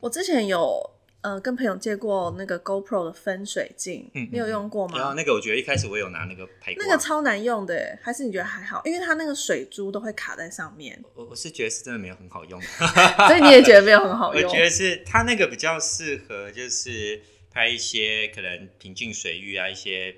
[0.02, 0.92] 我之前有。
[1.22, 4.98] 呃，跟朋友借过那个 GoPro 的分水镜，嗯，你有用过吗？
[4.98, 8.82] 然后那个我觉得一开始我有拿那个拍，那个超难用的，还是你觉得还好？
[8.86, 11.00] 因为它那个水珠都会卡在上面。
[11.14, 12.60] 我我是觉得是真的没有很好用，
[13.28, 14.44] 所以你也觉得没有很好 用？
[14.44, 20.16] 我觉得是它那个比较适合，就是拍一些可能平静水域啊，一些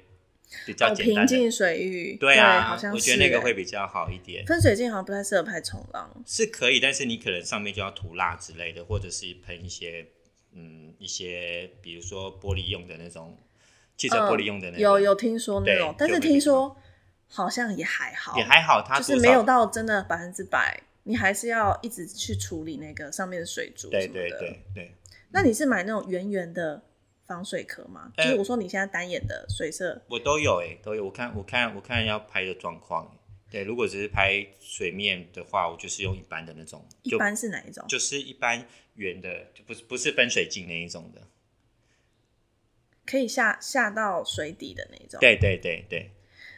[0.66, 2.16] 比较平静水域。
[2.16, 4.46] 对啊，好像我觉得那个会比较好一点。
[4.46, 10.06] 分水镜好像不太适合拍冲浪，是可以，但是你可能上面就要涂蜡之类的，或者是喷一些。
[10.56, 13.38] 嗯，一些比如说玻璃用的那种
[13.98, 16.76] 汽车玻璃用的那种，有有听说那种，但是听说
[17.28, 24.96] 好像也还好，也还好，它就是没有到真的百分之百，你还是要一直去处理那个上面的水珠对对对对。
[25.32, 26.82] 那你是买那种圆圆的
[27.28, 28.12] 防水壳吗？
[28.16, 31.04] 就是我说你现在单眼的水色，我都有哎，都有。
[31.04, 33.16] 我看我看我看要拍的状况，
[33.52, 36.84] 对，如果只是拍水面的话，我就是用一般的那种。
[37.04, 37.84] 一般是哪一种？
[37.88, 38.66] 就是一般。
[38.96, 41.22] 圆的就不是不是分水镜那一种的，
[43.06, 45.20] 可以下下到水底的那种。
[45.20, 46.12] 对对对对，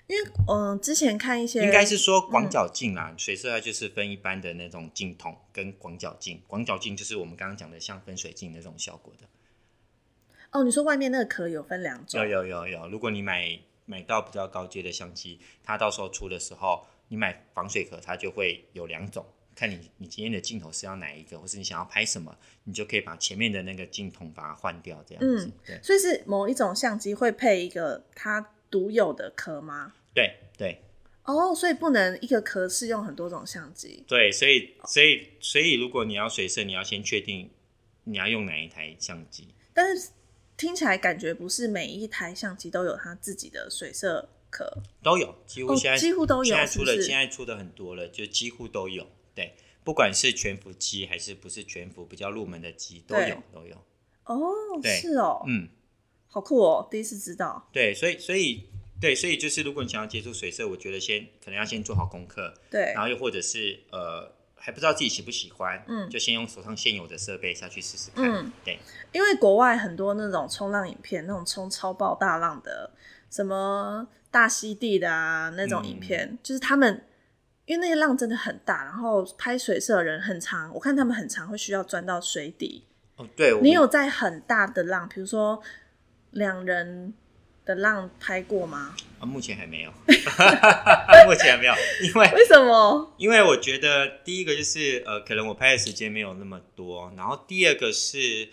[0.07, 6.41] 因为嗯，之前看一些应该是说广角镜啦，水色它就是分一般的那种镜筒跟广角镜。
[6.47, 9.27] 广角镜就是我们刚刚讲的像分水镜那种效果的。
[10.51, 12.19] 哦，你说外面那个壳有分两种？
[12.21, 19.25] 有有有有，如果你买买到比较高阶的相机，它到时候出的时候，你买防水壳，它就会有两种。
[19.55, 25.49] 看你你今天的镜头是要哪一个，或是你想要拍什么，你就可以把前面的那个镜筒把它换掉，这样子。
[25.65, 29.93] 对，所以是某一种相机会配一个它独有的壳吗？
[30.13, 30.81] 对对。
[31.23, 34.03] 哦，所以不能一个壳适用很多种相机。
[34.07, 37.49] 对，所以所以所以如果你要水色，你要先确定
[38.03, 39.47] 你要用哪一台相机。
[39.73, 40.09] 但是
[40.55, 49.07] 听起来感觉不是每一台相机都有它自己的水色壳，都有，几乎哦现在、几乎都有现在出的是是现在出的很多了，就几乎都有。
[49.35, 53.75] 对，不管是全幅机还是不是全幅，比较入门的机都有都有。
[54.23, 54.39] 哦，
[54.81, 55.69] 对是哦，嗯，
[56.27, 57.69] 好酷哦，第一次知道。
[57.71, 58.63] 对，所以所以
[58.99, 68.25] 对，所以就是如果你想要接触水色，我觉得先可能要先做好功课，对然，后又或者是呃还不知道自己喜不喜欢，嗯就先用手上现有的设备下去试试看。
[68.25, 68.79] 嗯，对，
[69.11, 72.91] 因为国外很多那种冲浪影片，那种冲超爆大浪的，
[73.29, 77.05] 什么大溪地的啊那种影片，嗯就是他们
[77.65, 82.85] 因为那些浪真的很大，然后拍水色的人很长，我看他们很长会需要钻到水底。
[83.17, 85.61] 哦，对，你有在很大的浪，比如说
[86.31, 87.13] 两人
[87.63, 88.93] 的浪拍过吗？
[89.19, 89.91] 啊，目前还没有，
[91.25, 93.15] 目前还没有，因为为什么？
[93.17, 98.49] 因为我觉得第一个就是呃，可能我拍的时间没有那么多，然后第二个是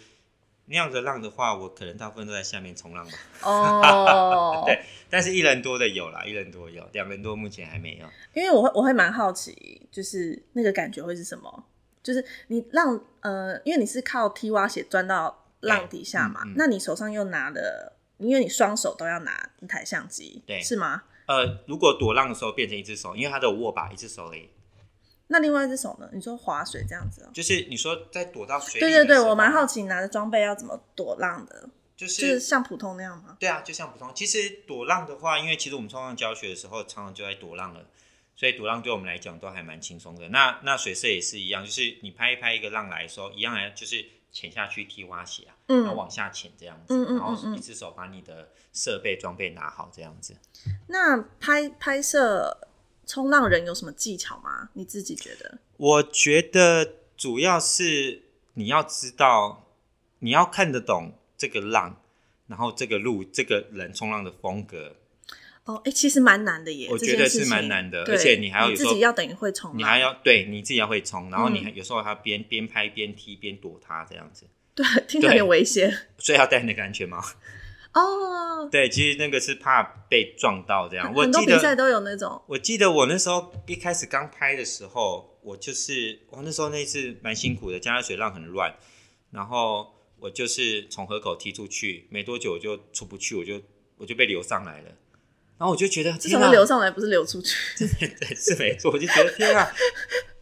[0.67, 3.13] 那样的浪的话，我可能大部分都在下面冲浪吧。
[3.43, 8.07] 哦， 对，但是一人多的有啦，一人多有，两人多目前还没有。
[8.33, 11.65] 因为我会我会蛮好奇，就是那个感觉会是什么？
[12.03, 21.03] 就是你浪呃，因为你是靠踢蛙鞋钻到浪底下嘛，嗯嗯那你手上又拿了，因为你双手都要拿一台相机，对是吗？
[21.27, 24.49] 呃，如果躲浪的时候变成一只手，因为它的握把一只手而已，
[25.29, 26.09] 那另外一只手呢？
[26.13, 33.37] 你说划水这样子哦、就是你说在躲到水里对对对，我蛮好奇你拿着装备要怎么躲浪的，就就是是像普通那样吗？
[33.41, 34.11] 对啊，就像普通。
[34.15, 37.87] 其实躲浪的话，因为其实我们冲浪教学的时候，常常就在躲浪了，
[38.37, 40.29] 所以躲浪对我们来讲都还蛮轻松的。
[40.29, 50.37] 那那水色也是一样，就是你拍一拍一个浪来的时候，一样来就是潜下去踢蛙鞋啊，然后嗯，往下潜这样子，嗯嗯嗯然后嗯一只手把你的设备装备拿好这样子。
[50.89, 52.69] 那拍拍摄
[53.13, 54.71] 冲浪人有什么技巧吗？
[54.73, 55.59] 你自己觉得？
[55.77, 58.23] 我觉得主要是
[58.55, 59.69] 你要知道，
[60.21, 62.01] 你要看得懂这个浪，
[62.47, 64.97] 然后这个路这个人冲浪的风格，
[65.65, 77.23] 哦，哎、其实蛮难的耶，我觉得是蛮难的而且你还要有时候自己要等于会冲，你还要对你自己要会冲，然后你有时候还要边边拍边踢边躲它这样子， 对，听起来有点危险所以要戴那个安全帽。
[77.95, 78.69] 哦。
[78.71, 81.13] 对，其实那个是怕被撞到这样。
[81.15, 88.75] 我很多记得比赛都有那种，我记得我那时候一开始刚拍的时候，我就是我那时候那一次蛮辛苦的，加上水浪很乱，
[89.31, 93.61] 然后我就是从河口踢出去，没多久我就出不去，我就
[93.97, 94.89] 我就被流上来了。
[95.59, 97.57] 然后我就觉得至少天啊是流上来，不是流出去。
[97.79, 99.71] 对，是没错，我就觉得天啊，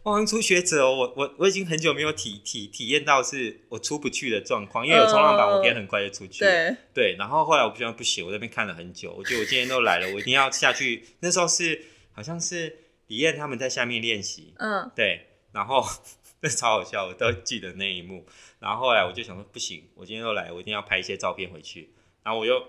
[0.03, 6.39] 我好像初学者哦，我我我已经很久没有体体体验到是我出不去的状况，因为有冲浪板，我可以很快就出去。
[6.39, 11.05] 对，对，然后后来我不觉得不行，我在那边看了很久，我觉得我今天都来了，我一定要下去。
[11.21, 12.77] 那时候是好像是
[13.07, 15.85] 李燕他们在下面练习，嗯，对，然后
[16.41, 18.25] 那超好笑，我都记得那一幕。
[18.59, 21.93] 然后后来我就想说，不行，我今天都来，我一定要拍一些照片回去。
[22.23, 22.63] 然后我又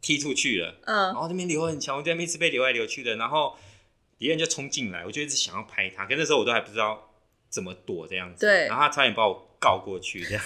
[0.00, 0.76] 踢出去了。
[0.84, 3.56] 嗯然嗯，后那边流很强，我在那边一直被流来流去的，然后
[4.18, 7.10] 敌人就冲进来，我就一直想要拍他，可那时候我都还不知道
[7.48, 10.42] 怎么躲这样子，对然后他差点把我告过去，这样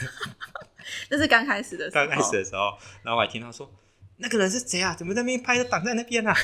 [1.11, 3.71] 那是刚开始的时候，刚开始的时候，然后我还听他说
[4.17, 4.95] 那个人是谁啊？
[4.95, 6.35] 怎么在那边拍的挡在那边啊？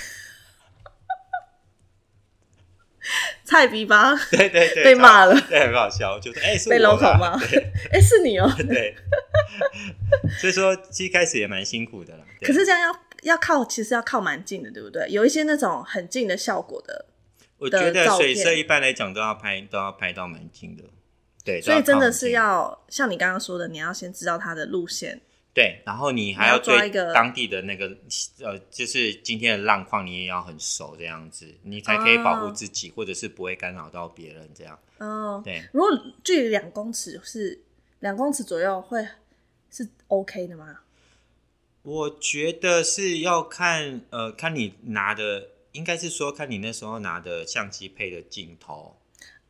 [3.44, 8.52] 菜逼吧，对对对，被骂了对，很好笑，就说哎、是被我 local 啦吗对 哎，是你哦。
[8.58, 8.96] 对，
[10.40, 12.24] 所以说其实一开始也蛮辛苦的啦。
[12.40, 15.06] 可是这样要要靠，其实要靠蛮近的，对不对？
[15.08, 17.06] 有一些那种很近的效果的，
[17.58, 20.84] 我觉得水色一般来讲都要拍都要拍到蛮近的，
[21.44, 25.20] 对，所以真的是要像你刚刚说的，你要先知道它的路线。
[25.54, 27.86] 对，然后你还要抓对当地的那个
[28.42, 34.78] 呃，就是今天的浪况，你也要很熟，这样子，你才可以保护哦自己，或者是不会干扰到别人，这样。
[34.98, 35.90] 哦，对，如果
[36.22, 37.62] 距离两公尺是
[38.00, 39.08] 两公尺左右会
[39.70, 40.80] 是 OK 的吗？
[41.84, 48.96] 我觉得是要看呃，看你拿的，应该是说看你那时候拿的相机配的镜头，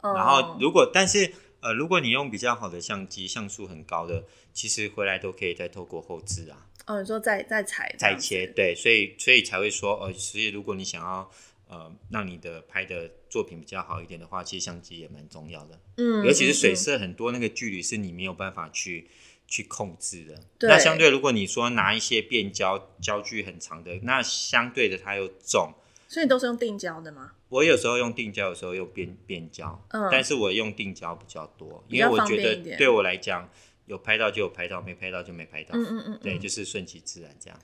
[0.01, 6.67] 哦然后如果但是呃，如果你用比较好的相机，像素很高的，其实回来都可以再透过后置啊。
[6.87, 11.29] 哦，你说再再裁这样子裁切，对，所以所以才会说，呃，所以如果你想要
[11.67, 19.09] 呃让你的拍的作品比较好一点的话，其实相机也蛮重要的，嗯，尤其是水色很多那个距离是你没有办法去
[19.49, 20.45] 去控制的。
[20.61, 25.73] 那相对如果你说拿一些变焦焦距很长的，那相对的它又重。
[26.09, 27.33] 所以你都是用定焦的吗？
[27.49, 33.49] 我有时候用定焦，有时候用变变焦，嗯但是我用定焦比较多，因为我觉得对我来讲，
[33.87, 37.59] 有拍到就有拍到，没拍到就没拍到，嗯嗯嗯，对，嗯就是顺其自然这样。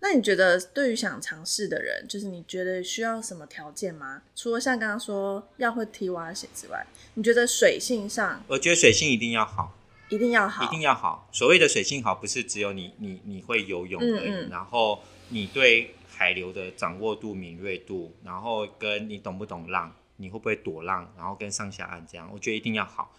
[0.00, 4.22] 那你觉得对于想尝试的人，就是你觉得需要什么条件吗？
[4.34, 9.74] 除了像刚刚说要会踢蛙鞋之外，你觉得水性上，我觉得水性一定要好，
[10.10, 11.28] 一定要好，一定要好。
[11.32, 23.14] 所谓的水性好，不是只有你你你会游泳而已，嗯嗯然后你对海流的掌握度、敏锐度，然后跟你懂不懂浪，你会不会躲浪，然后跟上下岸这样，我觉得一定要好。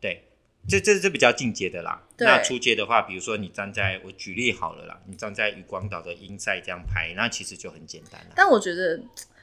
[0.00, 0.22] 对，
[0.66, 2.02] 这这这比较进阶的啦。
[2.18, 8.32] 那初阶的话，比如说你站在我举例好了啦，你站在渔光岛的阴塞这样拍，那其实就很简单了。
[8.34, 8.98] 但我觉得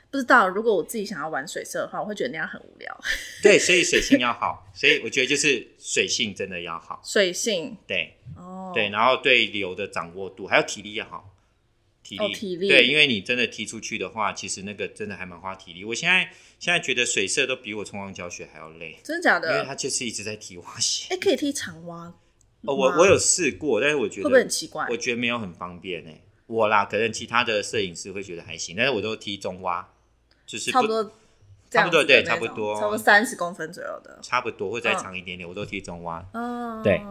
[0.10, 3.00] 不知道，如果我自己想要玩水色的话，我会觉得那样很无聊。
[3.44, 7.02] 对，所以水性要好，所以我觉得就是水性真的要好。
[7.04, 8.16] 水性对。
[8.38, 11.35] 哦，对，然后对流的掌握度，还有体力要好。
[12.06, 15.84] 体力，哦体力对，因为你真的踢出去的话，其实那个真的还蛮花体力。
[15.84, 16.30] 我现在
[16.60, 19.66] 现在觉得水色都比我冲浪教学还要累，真的假的因为的？
[19.66, 21.12] 他就是一直在踢蛙鞋。
[21.12, 22.14] 哎，可以踢长蛙，
[22.62, 24.96] 哦，我我有试过，但是我觉得会不会很奇怪我？
[24.96, 26.22] 觉得没有很方便诶。
[26.46, 29.92] 我啦，可能其他的摄影师会觉得还行，但是我都踢中蛙，
[30.46, 31.12] 就是差不多
[31.72, 34.20] 差不多对差不多差不多三十公分左右的。
[34.22, 36.24] 差不多，会再长一点点，我都踢中蛙。
[36.34, 37.02] 嗯，对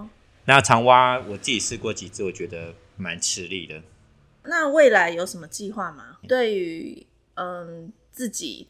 [0.44, 3.82] 那长蛙我自己试过几次，我觉得蛮吃力的。
[4.44, 6.18] 那未来有什么计划吗？
[6.28, 8.68] 对于嗯自己，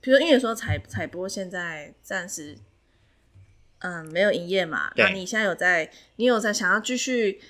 [0.00, 2.58] 比如因为说采采播现在暂时
[3.78, 7.40] 嗯没有营业嘛，那你现在有在，你有在想要继续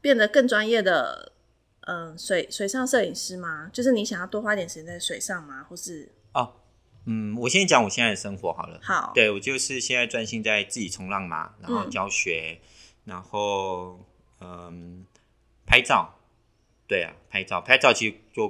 [0.00, 1.32] 变得更专业的
[1.86, 3.70] 嗯水水上摄影师吗？
[3.72, 5.64] 就是你想要多花点时间在水上吗？
[5.68, 6.60] 或是哦，
[7.06, 8.78] 嗯，我先讲我现在的生活好了。
[8.82, 12.60] 好对我就是现在专心在自己冲浪嘛，然后嗯教学，
[13.04, 13.98] 然后
[14.40, 15.04] 嗯
[15.66, 16.18] 拍照，
[16.92, 18.46] 对啊，拍照拍照其实就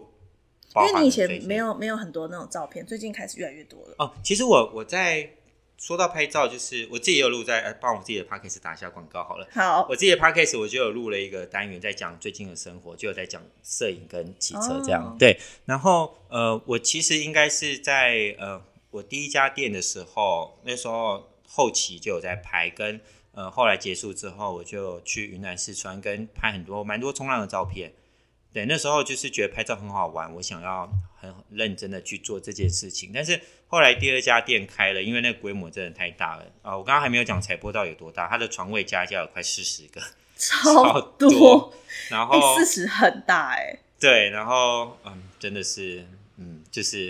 [0.75, 3.95] 包因为你以前没有没有很多那种照片，最近开始越来越多了。
[3.99, 4.13] 哦。
[4.25, 5.31] 其实我我在
[5.79, 9.47] 说到拍照，就是我自己有录在，呃帮我自己的 podcast 打一下广告好了。
[9.53, 15.05] 好，我自己的 podcast 我就有录了一个单元，在讲最近的生活，就有在讲摄影跟骑车这样。
[15.05, 23.01] 哦对，然后呃，我其实应该是在呃我第一家店的时候，那时候后期就有在拍，跟
[23.35, 27.93] 呃后来结束之后，我就去云南四川跟拍很多蛮多冲浪的照片。
[28.53, 33.11] 对，那时候就是觉得拍照很好玩，我想要很认真的去做这件事情。
[33.15, 36.45] 但是后来第二家店开了，因为那个规模真的太大了。
[36.61, 40.01] 啊、我刚刚还没有讲采波道有多大，它的床位加一加有快四十个，
[40.37, 41.75] 超多多，
[42.11, 43.79] 然后哎，四十很大哎。
[43.99, 46.05] 对，然后嗯，真的是
[46.37, 47.09] 嗯，就是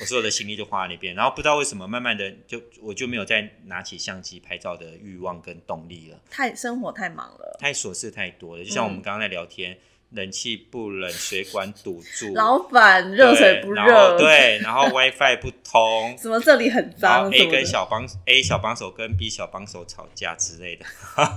[0.00, 9.78] 我所有的心力就花在那边，然后不知道为什么，慢慢的就我就没有再拿起相机拍照的欲望跟动力了，太生活太忙了，太琐事太多了，就像我们刚刚在聊天，
[10.12, 16.16] 冷气不冷，水管堵住，老板热水不热，，对，然后 WiFi 不通。
[16.20, 20.84] 什么这里很然脏，后什 A 跟小帮 A 小帮手跟 B 小帮手吵架之类的，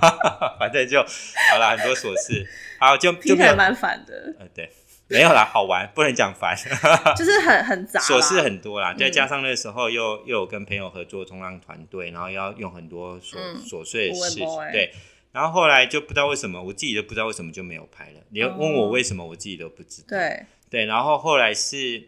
[0.59, 2.47] 反正就好了，很多琐事，
[2.79, 4.71] 好就就蛮烦的，呃对，
[5.07, 6.57] 没有啦，好玩，不能讲烦，
[7.15, 13.61] 就是很很杂啦，琐事很多啦，再嗯加上那时候又又有跟朋友合作冲浪团队，然后要用很多琐嗯。
[13.63, 14.91] 琐碎的事情对。
[15.33, 18.21] 然后后来就不知道为什么，我自己都不知道为什么就没有拍了。
[18.29, 20.09] 连哦问我为什么，我自己都不知道。
[20.09, 22.03] 对，对，然后后来是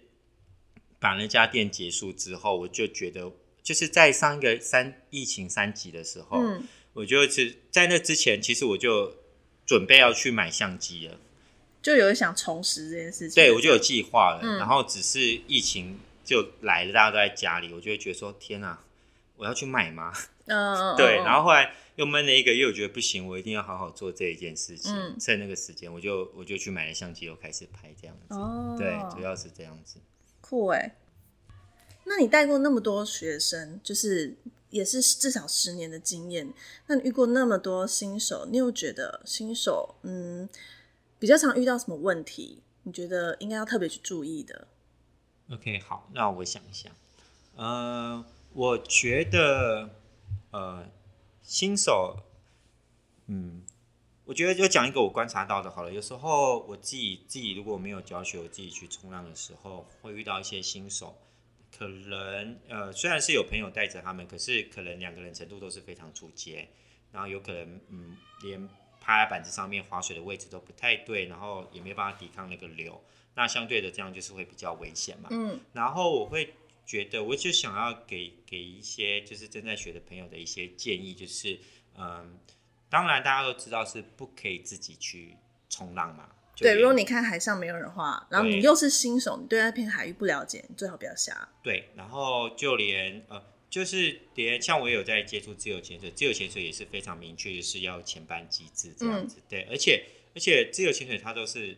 [0.99, 3.31] 把那家店结束之后，我就觉得，
[3.63, 6.63] 就是在上一个三疫情三级的时候，嗯，
[6.93, 9.15] 我就是在那之前，其实我就
[9.65, 11.17] 准备要去买相机了。
[11.81, 18.83] 就有想重拾这件事情，对，我就有计划了，嗯然后只是疫情就来了，大家都在家里，我就会觉得说，天啊，
[19.35, 20.13] 我要去买吗？
[20.45, 24.93] 嗯，嗯，对，嗯然后后来又闷了一个月，我觉得不行，我一定要好好做这一件事情。
[24.95, 28.35] 嗯趁那个时间，我就我就去买了相机，又开始拍这样子。
[28.35, 29.97] 哦，对，主要是这样子。
[30.41, 30.95] 酷哎。
[32.05, 34.35] 那你带过那么多学生，就是
[34.69, 36.53] 也是至少十年的经验，
[36.85, 40.47] 那你遇过那么多新手，你有觉得新手嗯
[41.17, 42.61] 比较常遇到什么问题？
[42.83, 44.67] 你觉得应该要特别去注意的
[45.49, 46.91] ？OK，好，那我想一想，
[47.55, 48.23] 呃，
[48.53, 49.89] 我觉得，
[50.55, 50.89] 呃，
[51.41, 52.15] 新手，
[53.27, 53.61] 嗯，
[54.23, 55.91] 我觉得就讲一个我观察到的，好了。
[55.91, 61.17] 有时候我自己自己如果没有教学，我自己去冲浪的时候，会遇到一些新手，
[61.77, 66.69] 可能呃，虽然是有朋友带着他们，可是可能两个人程度都是非常出街，
[67.11, 68.65] 然后有可能嗯，连
[69.01, 73.03] 趴在板子上面划水的位置都不太对，然后也没办法抵抗那个流。
[73.33, 75.27] 那相对的，这样就是会比较危险嘛。
[75.33, 76.53] 嗯然后我会
[76.85, 81.59] 觉得，我就想要给给一些就是正在学的朋友的一些建议，就是
[81.97, 82.39] 嗯，
[82.89, 85.35] 当然大家都知道是不可以自己去
[85.69, 86.29] 冲浪嘛。
[86.57, 91.49] 对，如果你看海上没有人的话，然后你又是新手，你对那片海域不了解，你最好不要下。
[91.61, 99.41] 对，然后就连呃，就是连像我也有在接触自由潜水，自由潜水也是非常明确，就是要前班机制这样子。
[99.49, 101.77] 对，而且而且自由潜水它都是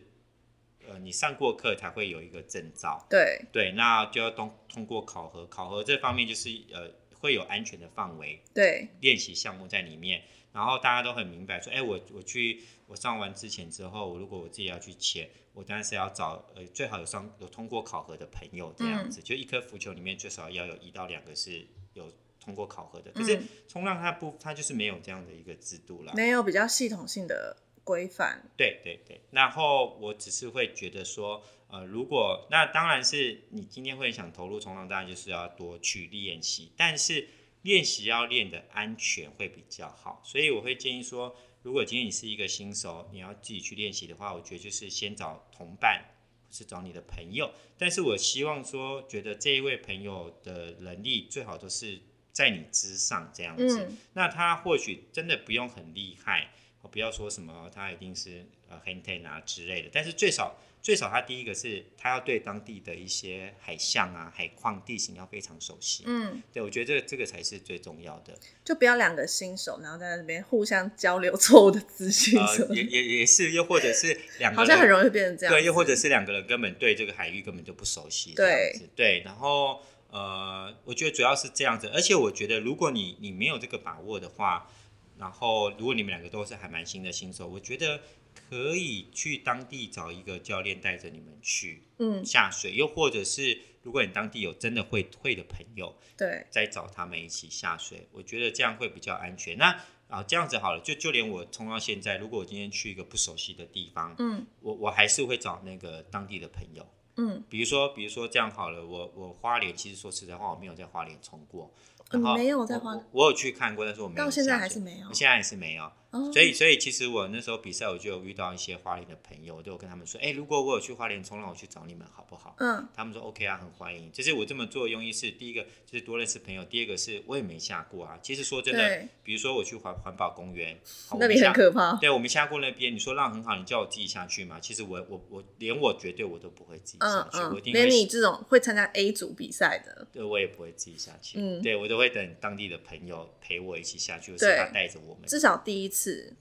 [0.88, 3.06] 呃你上过课才会有一个证照。
[3.08, 10.22] 对，对，那就要通通过考核，考核这方面就是呃会有安全的范围对，练习项目在里面，
[10.52, 22.10] 然后大家都很明白说，哎，我我去我上完之前之后，如果我自己要去签，我当然是要找呃最好有上有通过考核的朋友这样子，就一颗浮球里面最少要有一到两个是有
[22.40, 23.10] 通过考核的。
[23.10, 26.12] 可是嗯冲浪它不，它就是没有这样的一个制度啦。
[26.14, 27.56] 没有比较系统性的
[27.88, 28.50] 规范。
[28.56, 37.28] 对对对，然后我只是会觉得说，呃，如果那当然是你今天会想投入冲浪，当然就是要多去练习，但是
[37.62, 46.04] 练习要练的安全会比较好，所以我会建议说，如果今天你是一个新手，你要自己去练习的话，我觉得就是先找同伴。
[46.50, 52.00] 或是找你的朋友，但是我希望说，觉得这一位朋友的能力最好都是
[52.32, 53.84] 在你之上这样子。
[53.84, 56.50] 嗯那他或许真的不用很厉害，
[56.82, 66.04] 哦不要说什么他一定是呃 hand ten 啊之类的，但是最少最少他第一个是他要对当地的一些海象啊、海况、地形要非常熟悉。
[66.06, 68.32] 嗯，对，我觉得这个这个才是最重要的。
[68.64, 75.60] 就不要两个新手，然后在那边互相交流错误的资讯也也也是，又或者是两 个人好像很容易变成这样子。
[75.60, 84.70] 对，又或者是两个人根本对这个海域根本就不熟悉，对对，然后呃，我觉得主要是这样子，而且我觉得如果你你没有这个把握的话，
[85.18, 88.00] 然后如果你们两个都是还蛮新的新手，我觉得
[88.48, 99.58] 可以去当地找一个教练带着你们去嗯，下水，又或者是如果你当地有真的会会的朋友，对，再找他们一起下水，我觉得这样会比较安全。
[99.58, 104.46] 那啊，这样子好了，就就连我冲到现在，如果我今天去一个不熟悉的地方，嗯。
[104.60, 115.12] 我我还是会找那个当地的朋友，嗯，比如说比如说这样好了，我我花莲其实说实在话，我没有在花莲冲过，你然后没有在花我有去看过，但是我没有到现在还是没有我。
[115.12, 115.90] 现在还是没有。
[116.10, 122.54] 哦所以，所以其实我那时候比赛，我就有遇到一些花莲的朋友，我都有跟他们说，哎、如果我有去花莲冲浪，我去找你们好不好？
[122.60, 124.10] 嗯他们说 OK 啊，很欢迎。
[124.10, 128.18] 就是我这么做的用意是，第一个就是多认识朋友，第二个是我也没下过啊。
[128.22, 130.78] 其实说真的，比如说我去环环保公园，
[131.08, 131.52] 好那里很。
[131.52, 131.94] 可怕。
[131.96, 134.58] 对，我们下过那边，你说浪很好，你叫我自己下去嘛？
[134.60, 145.24] 其实我我我连我绝对我都不会自己嗯下去，我嗯一，定会连你这种会参加 A 组比赛的，对我也不会自己下去，嗯对我都会等当地的朋友陪我一起下去，是他带着我们。
[145.26, 145.97] 至少第一次，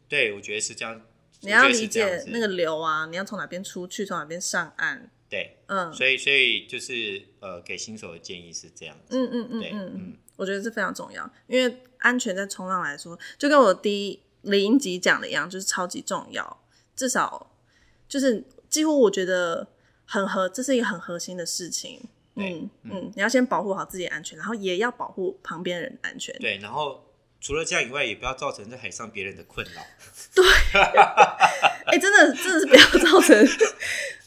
[0.07, 1.01] 对，我觉得是这样。
[1.41, 5.11] 你要理解那个流啊，你要从哪边出去，从哪边上岸。
[5.29, 9.17] 对，嗯所以所以就是呃，给新手的建议是这样子。
[9.17, 16.63] 嗯嗯嗯对，嗯嗯嗯，我觉得这非常重要，因为安全在冲浪来说，就跟我第一零集讲的一样，就是超级重要。
[16.95, 17.53] 至少
[18.07, 19.67] 就是几乎我觉得
[20.05, 22.01] 很核，这是一个很核心的事情。
[22.35, 26.33] 嗯嗯嗯，你要先保护好自己的安全，然后也要保护旁边人的安全。
[26.39, 27.03] 对，然后
[27.47, 29.81] 除了这样以外，也不要造成在海上别人的困扰。
[30.35, 30.43] 对
[31.87, 33.47] 哎、真的真的是不要造成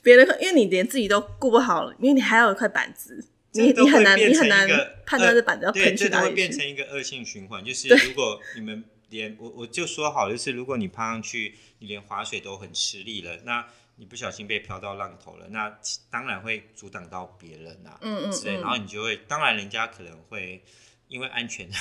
[0.02, 4.66] 别人，因为你连自己都顾不好了，因为你还有一块板子， 你你很难你很难
[5.04, 6.26] 判断恶这板子要对，喷去哪。
[6.30, 7.62] 变成一个恶性循环。
[7.62, 13.66] 就是如果你们连我我就说好，就是如果你趴上去，你连划水都很吃力了，那
[13.96, 15.78] 你不小心被飘到浪头了，那
[16.10, 20.64] 当然会阻挡到别人啊，嗯嗯之类，嗯然后你就会，当然人家可能会
[21.08, 21.76] 因为安全的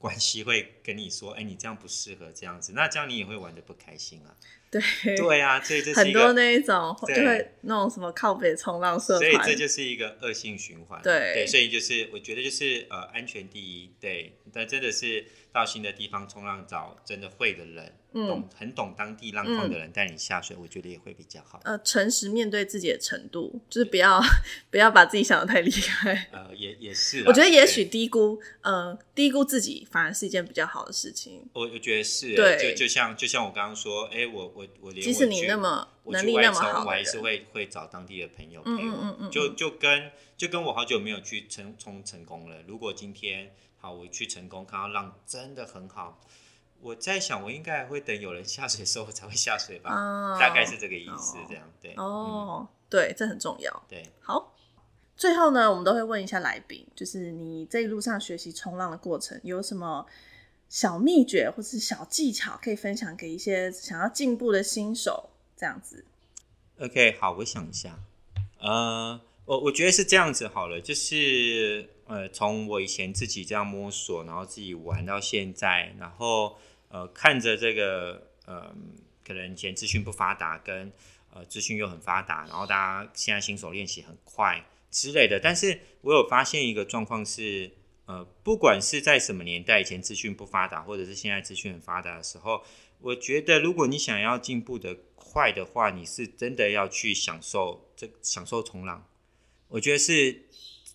[0.00, 4.34] 关系会跟你说，哎，你这样不适合这样子，那这样你也会玩的不开心啊。
[4.70, 4.80] 对，
[5.16, 6.32] 对啊，所以这是很多。
[6.32, 11.00] 那一种就会那种什么靠北冲浪社团所以这，就是一个恶性循环。
[11.02, 21.60] 对对，所以就是我觉得就是呃安全第一，对，但真的是到新的地方冲浪找真的会的人，嗯懂很懂当地浪况的人带你下水，我觉得也会比较好。
[21.64, 24.20] 呃，诚实面对自己的程度，就是不要
[24.70, 26.28] 不要把自己想的太厉害。
[26.30, 31.48] 呃，也也是， 我觉得也许低估呃低估自己反而是一件比较好的事情。
[31.52, 38.82] 我我觉得是，对就就像就像我刚刚说，哎，我我我连即使你那么我能力那么好我还是会会找当地的朋友陪嗯我。
[38.82, 42.56] 嗯嗯嗯就就跟就跟我好久没有去成冲成功了。
[42.66, 46.20] 如果今天好我去成功，看到浪真的很好，
[46.80, 51.94] 我在想我应该还会等有人下水的时候我才会下水吧，哦大概是这个意思哦，这样对。
[51.96, 53.82] 嗯，哦，对，这很重要。
[53.88, 54.02] 对。
[54.20, 54.54] 好，
[55.16, 60.04] 最后呢，我们都会问一下来宾，就是你这一路上学习冲浪的过程，有什么
[60.70, 65.28] 小秘诀或是小技巧可以分享给一些想要进步的新手？
[65.56, 66.06] 这样子
[66.78, 67.98] ，OK，好，我想一下，
[68.60, 76.56] 呃，我我觉得是这样子好了，就是呃，从我以前自己这样摸索，然后自己玩到现在，然后
[76.88, 78.74] 呃，看着这个呃，
[79.26, 80.90] 可能以前资讯不发达，跟
[81.34, 87.70] 呃资讯又很发达，然后大家现在新手练习很快之类的，但是我有发现一个状况是，
[88.10, 92.60] 呃，不管是在什么年代，以前资讯不发达，或者是现在资讯很发达的时候，
[92.98, 99.06] 我觉得如果你想要进步的快的话，你是真的要去享受这享受冲浪。
[99.68, 100.46] 我觉得是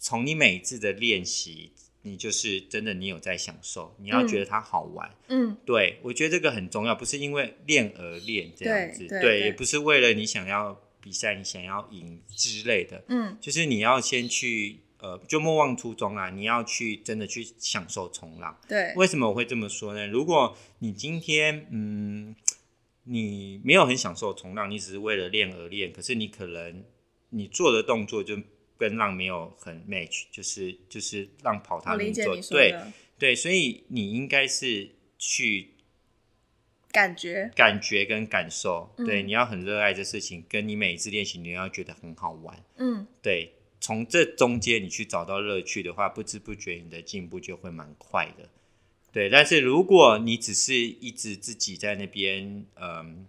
[0.01, 5.15] 从你每一次的练习，你就是真的你有在享受，你要觉得它好玩。
[5.29, 13.05] 嗯，对我觉得这个很重要，不是因为练而练这样子，对对对也不是为了你想要比赛，你想要赢之类的。
[13.07, 18.59] 嗯，就是你要先去呃，就莫忘初衷啦，你要去真的去享受冲浪。
[18.67, 20.07] 对，为什么我会这么说呢？
[20.07, 22.35] 如果你今天嗯，
[23.03, 26.83] 你没有很享受冲浪，你只是为了练而练，可是你可能
[27.29, 28.37] 你做的动作就
[28.77, 32.75] 跟浪没有很 match，就是就是浪跑它我理能做，对
[33.17, 35.69] 对，所以你应该是去
[36.91, 37.51] 感觉。
[37.55, 39.27] 感觉跟感受，对，嗯。
[39.27, 48.49] 你要很热爱这事情，跟你每一次练习你要觉得很好玩，嗯，对，从这中间你去找到乐趣的话，不知不觉你的进步就会蛮快的。
[49.11, 53.25] 对，但是如果你只是一直自己在那边，嗯，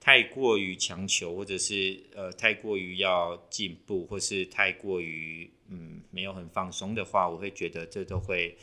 [0.00, 8.56] 太过于强求，或者是呃太过于要进步，或是太过于嗯没有很放松的话，我会觉得这都会，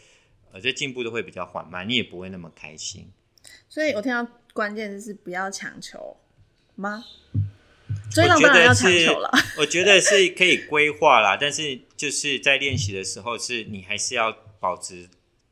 [0.52, 3.08] 呃，这进步都会比较缓慢，你也不会那么开心。
[3.70, 6.18] 所以我听到关键字是不要强求
[6.76, 7.06] 吗？
[8.12, 9.32] 追我觉浪当然要得是强求了。
[9.58, 15.10] 我觉得是可以规划啦，但是就是在练习的时候，是你还是要保持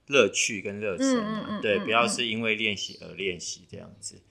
[0.07, 4.21] 乐趣跟热忱嘛，对，嗯嗯嗯嗯不要嗯是因为练习而练习这样子。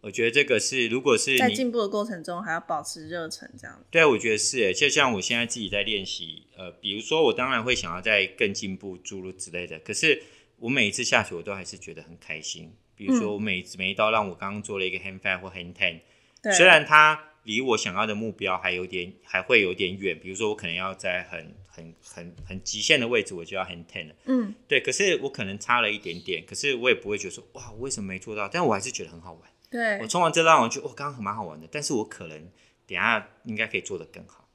[0.00, 3.82] 我觉得这个是，如果是你在进步的过程中还要保持热忱，这样。
[3.90, 9.78] 对啊，我觉得是诶，就像我现在自己在练习，呃，比如说我当然会想要再更进步，诸如之类的。
[9.78, 10.22] 可是
[10.58, 12.70] 我每一次下去，我都还是觉得很开心。
[12.94, 16.00] 比如说我每一次每一刀让我刚刚做了一个 hand five 或 hand ten，
[16.42, 20.18] 对，虽然它离我想要的目标还有点，还会有点远。
[20.18, 24.14] 比如说我可能要在很很很很极限的位置，我就要 hand ten 了。
[24.24, 28.48] 嗯，对，可是我可能差了一点点，可是我也不会觉得说哇，我为什么没做到？
[28.48, 29.42] 但我还是觉得很好玩。
[29.70, 32.38] 对我，冲完这浪，我觉得哦，刚刚蛮好玩的，但是我可能
[32.86, 34.48] 等下应该可以做得更好。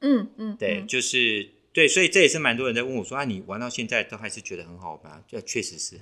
[0.00, 5.24] 嗯嗯，对，嗯就是对，所以这也是蛮多人在问我说啊，你玩到现在都还是觉得很好玩？
[5.26, 5.98] 这确实是，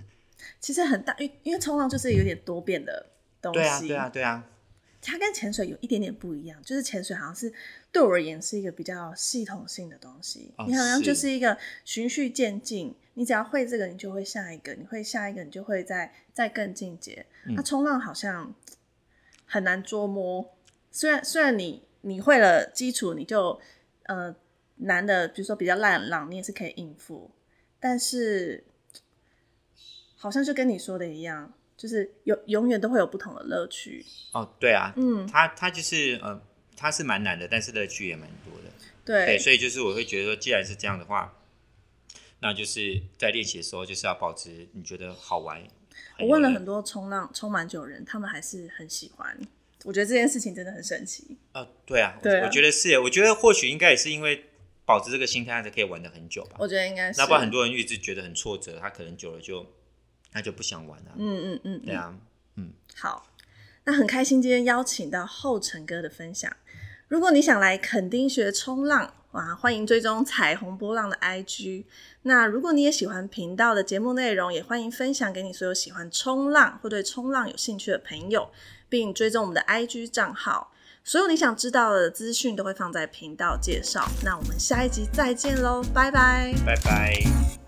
[0.60, 3.06] 其实很大，因因为冲浪就是有点多变的
[3.40, 3.58] 东西。
[3.60, 4.50] 对啊，对啊，对啊，
[5.04, 7.52] 它跟潜水有一点点不一样，就是潜水好像是
[7.92, 17.26] 对我而言是一个比较系统性的东西，哦你好像就是一个循序渐进，你只要会这个，你就会下一个，你会下一个，你就会再再更进阶。
[17.44, 18.54] 嗯那冲浪好像
[19.44, 20.56] 很难捉摸，
[20.90, 23.60] 虽然虽然你你会了基础，你就
[24.04, 24.34] 呃
[24.76, 27.30] 难的，比如说比较烂的浪，你也是可以应付，
[27.78, 28.64] 但是
[30.16, 34.04] 好像就跟你说的一样，就是永永远都会有不同的乐趣。
[34.32, 36.40] 哦，对啊，嗯，它它就是呃，
[36.76, 38.70] 它是蛮难的，但是乐趣也蛮多的。
[39.04, 41.36] 对，对，所以就是我会觉得说，既然是这样的话，
[42.40, 45.62] 那就是在练习的时候就是要保持你觉得好玩。
[46.18, 49.36] 我问了很多冲浪冲蛮久的人，他们还是很喜欢。
[49.84, 51.36] 我觉得这件事情真的很神奇。
[51.52, 54.44] 呃，对啊，对啊我我觉得是，我觉得或许应该也是因为
[54.86, 56.56] 保持这个心态，才可以玩的很久吧。
[56.58, 59.66] 我觉得应该是，那不然很多人一直觉得很挫折，他可能久了就
[60.34, 62.14] 他就不想玩了、嗯嗯嗯，对啊，
[62.56, 63.26] 嗯好，
[63.84, 66.52] 那很开心今天邀请到后成哥的分享。
[67.06, 71.84] 如果你想来垦丁学冲浪，哇，欢迎追踪彩虹波浪的 IG。
[72.22, 78.50] 那如果你也喜欢频道的节目内容，也欢迎分享给你所有喜欢冲浪或对冲浪有兴趣的朋友，
[78.88, 80.72] 并追踪我们的 IG 账号。
[81.04, 84.08] 所有你想知道的资讯都会放在频道介绍。
[84.24, 86.54] 那我们下一集再见喽，拜拜。
[86.64, 87.63] 拜拜。